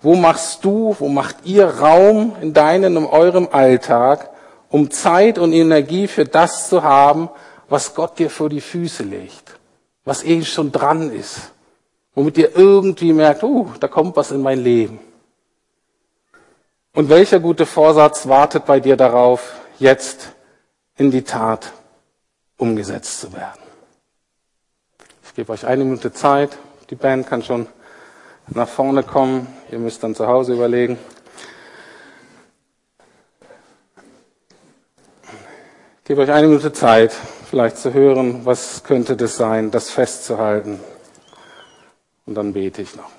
Wo 0.00 0.14
machst 0.14 0.64
du, 0.64 0.96
wo 0.98 1.08
macht 1.08 1.36
ihr 1.44 1.66
Raum 1.66 2.34
in 2.40 2.52
deinem, 2.52 2.96
in 2.96 3.06
eurem 3.06 3.48
Alltag, 3.50 4.30
um 4.70 4.90
Zeit 4.90 5.38
und 5.38 5.52
Energie 5.52 6.08
für 6.08 6.24
das 6.24 6.68
zu 6.68 6.82
haben, 6.82 7.28
was 7.68 7.94
Gott 7.94 8.18
dir 8.18 8.30
vor 8.30 8.48
die 8.48 8.60
Füße 8.60 9.02
legt, 9.02 9.58
was 10.04 10.24
eh 10.24 10.42
schon 10.42 10.72
dran 10.72 11.10
ist, 11.10 11.52
womit 12.14 12.38
ihr 12.38 12.56
irgendwie 12.56 13.12
merkt, 13.12 13.42
uh, 13.42 13.68
da 13.80 13.88
kommt 13.88 14.16
was 14.16 14.30
in 14.30 14.42
mein 14.42 14.62
Leben. 14.62 15.00
Und 16.96 17.10
welcher 17.10 17.40
gute 17.40 17.66
Vorsatz 17.66 18.26
wartet 18.26 18.64
bei 18.64 18.80
dir 18.80 18.96
darauf, 18.96 19.54
jetzt 19.78 20.32
in 20.96 21.10
die 21.10 21.24
Tat 21.24 21.70
umgesetzt 22.56 23.20
zu 23.20 23.34
werden? 23.34 23.60
Ich 25.26 25.34
gebe 25.34 25.52
euch 25.52 25.66
eine 25.66 25.84
Minute 25.84 26.14
Zeit. 26.14 26.56
Die 26.88 26.94
Band 26.94 27.26
kann 27.26 27.42
schon 27.42 27.66
nach 28.46 28.66
vorne 28.66 29.02
kommen. 29.02 29.46
Ihr 29.70 29.78
müsst 29.78 30.02
dann 30.04 30.14
zu 30.14 30.26
Hause 30.26 30.54
überlegen. 30.54 30.98
Ich 35.98 36.04
gebe 36.04 36.22
euch 36.22 36.30
eine 36.30 36.46
Minute 36.46 36.72
Zeit, 36.72 37.12
vielleicht 37.12 37.76
zu 37.76 37.92
hören, 37.92 38.46
was 38.46 38.84
könnte 38.84 39.18
das 39.18 39.36
sein, 39.36 39.70
das 39.70 39.90
festzuhalten. 39.90 40.80
Und 42.24 42.36
dann 42.36 42.54
bete 42.54 42.80
ich 42.80 42.96
noch. 42.96 43.10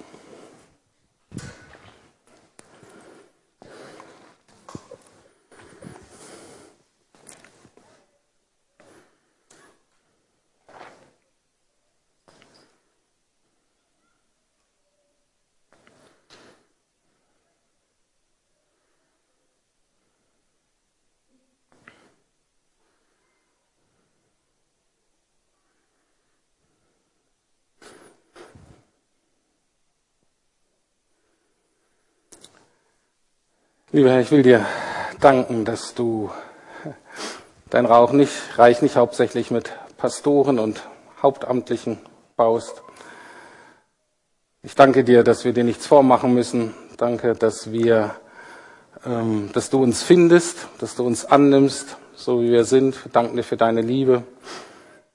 Lieber 33.97 34.12
Herr, 34.12 34.21
ich 34.21 34.29
will 34.29 34.43
dir 34.43 34.63
danken, 35.21 35.65
dass 35.65 35.95
du 35.95 36.29
dein 37.71 37.88
Rauch 37.88 38.12
nicht, 38.12 38.31
Reich 38.55 38.83
nicht 38.83 38.95
hauptsächlich 38.95 39.49
mit 39.49 39.71
Pastoren 39.97 40.60
und 40.60 40.83
Hauptamtlichen 41.19 41.97
baust. 42.36 42.83
Ich 44.62 44.75
danke 44.75 45.03
dir, 45.03 45.23
dass 45.23 45.45
wir 45.45 45.53
dir 45.53 45.63
nichts 45.63 45.88
vormachen 45.88 46.36
müssen. 46.36 46.75
Danke, 46.97 47.33
dass 47.33 47.71
wir, 47.71 48.13
ähm, 49.03 49.49
dass 49.53 49.71
du 49.71 49.81
uns 49.81 50.03
findest, 50.03 50.67
dass 50.77 50.95
du 50.95 51.03
uns 51.03 51.25
annimmst, 51.25 51.97
so 52.13 52.43
wie 52.43 52.51
wir 52.51 52.65
sind. 52.65 53.03
Wir 53.03 53.12
danken 53.12 53.36
dir 53.36 53.43
für 53.43 53.57
deine 53.57 53.81
Liebe. 53.81 54.17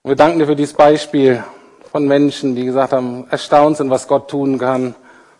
Und 0.02 0.08
wir 0.08 0.16
danken 0.16 0.40
dir 0.40 0.46
für 0.46 0.56
dieses 0.56 0.74
Beispiel 0.74 1.44
von 1.92 2.08
Menschen, 2.08 2.56
die 2.56 2.64
gesagt 2.64 2.92
haben, 2.92 3.28
erstaunt 3.30 3.76
sind, 3.76 3.90
was 3.90 4.08
Gott 4.08 4.28
tun 4.28 4.58
kann, 4.58 4.96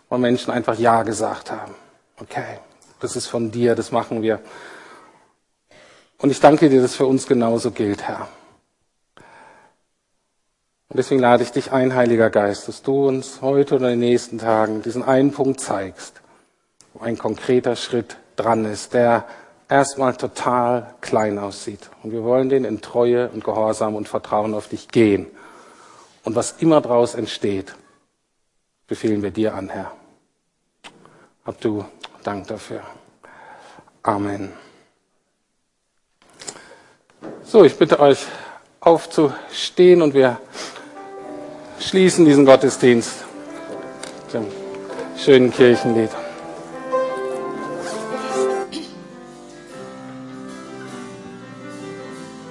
weil 0.07 0.19
Menschen 0.19 0.53
einfach 0.53 0.79
Ja 0.79 1.03
gesagt 1.03 1.51
haben. 1.51 1.75
Okay 2.21 2.59
das 3.03 3.17
ist 3.17 3.27
von 3.27 3.51
dir, 3.51 3.75
das 3.75 3.91
machen 3.91 4.21
wir. 4.21 4.39
Und 6.17 6.29
ich 6.29 6.39
danke 6.39 6.69
dir, 6.69 6.81
dass 6.81 6.91
es 6.91 6.97
für 6.97 7.05
uns 7.05 7.27
genauso 7.27 7.71
gilt, 7.71 8.03
Herr. 8.07 8.29
Und 10.87 10.97
deswegen 10.97 11.19
lade 11.19 11.43
ich 11.43 11.51
dich 11.51 11.73
ein, 11.73 11.95
Heiliger 11.95 12.29
Geist, 12.29 12.69
dass 12.69 12.81
du 12.81 13.07
uns 13.07 13.41
heute 13.41 13.75
oder 13.75 13.91
in 13.91 13.99
den 13.99 14.09
nächsten 14.09 14.37
Tagen 14.37 14.81
diesen 14.83 15.03
einen 15.03 15.31
Punkt 15.31 15.59
zeigst, 15.59 16.21
wo 16.93 17.03
ein 17.03 17.17
konkreter 17.17 17.75
Schritt 17.75 18.15
dran 18.37 18.63
ist, 18.63 18.93
der 18.93 19.25
erstmal 19.67 20.15
total 20.15 20.95
klein 21.01 21.39
aussieht. 21.39 21.89
Und 22.03 22.13
wir 22.13 22.23
wollen 22.23 22.47
den 22.47 22.63
in 22.63 22.79
Treue 22.79 23.27
und 23.29 23.43
Gehorsam 23.43 23.95
und 23.95 24.07
Vertrauen 24.07 24.53
auf 24.53 24.69
dich 24.69 24.87
gehen. 24.87 25.27
Und 26.23 26.35
was 26.35 26.53
immer 26.59 26.79
daraus 26.79 27.15
entsteht, 27.15 27.75
befehlen 28.87 29.23
wir 29.23 29.31
dir 29.31 29.55
an, 29.55 29.67
Herr. 29.67 29.91
Hab 31.43 31.59
du 31.59 31.83
Dank 32.23 32.47
dafür. 32.47 32.81
Amen. 34.01 34.53
So, 37.43 37.63
ich 37.63 37.77
bitte 37.77 37.99
euch 37.99 38.25
aufzustehen 38.79 40.01
und 40.01 40.13
wir 40.13 40.39
schließen 41.79 42.25
diesen 42.25 42.45
Gottesdienst 42.45 43.25
mit 44.25 44.33
dem 44.33 44.47
schönen 45.17 45.51
Kirchenlied. 45.51 46.09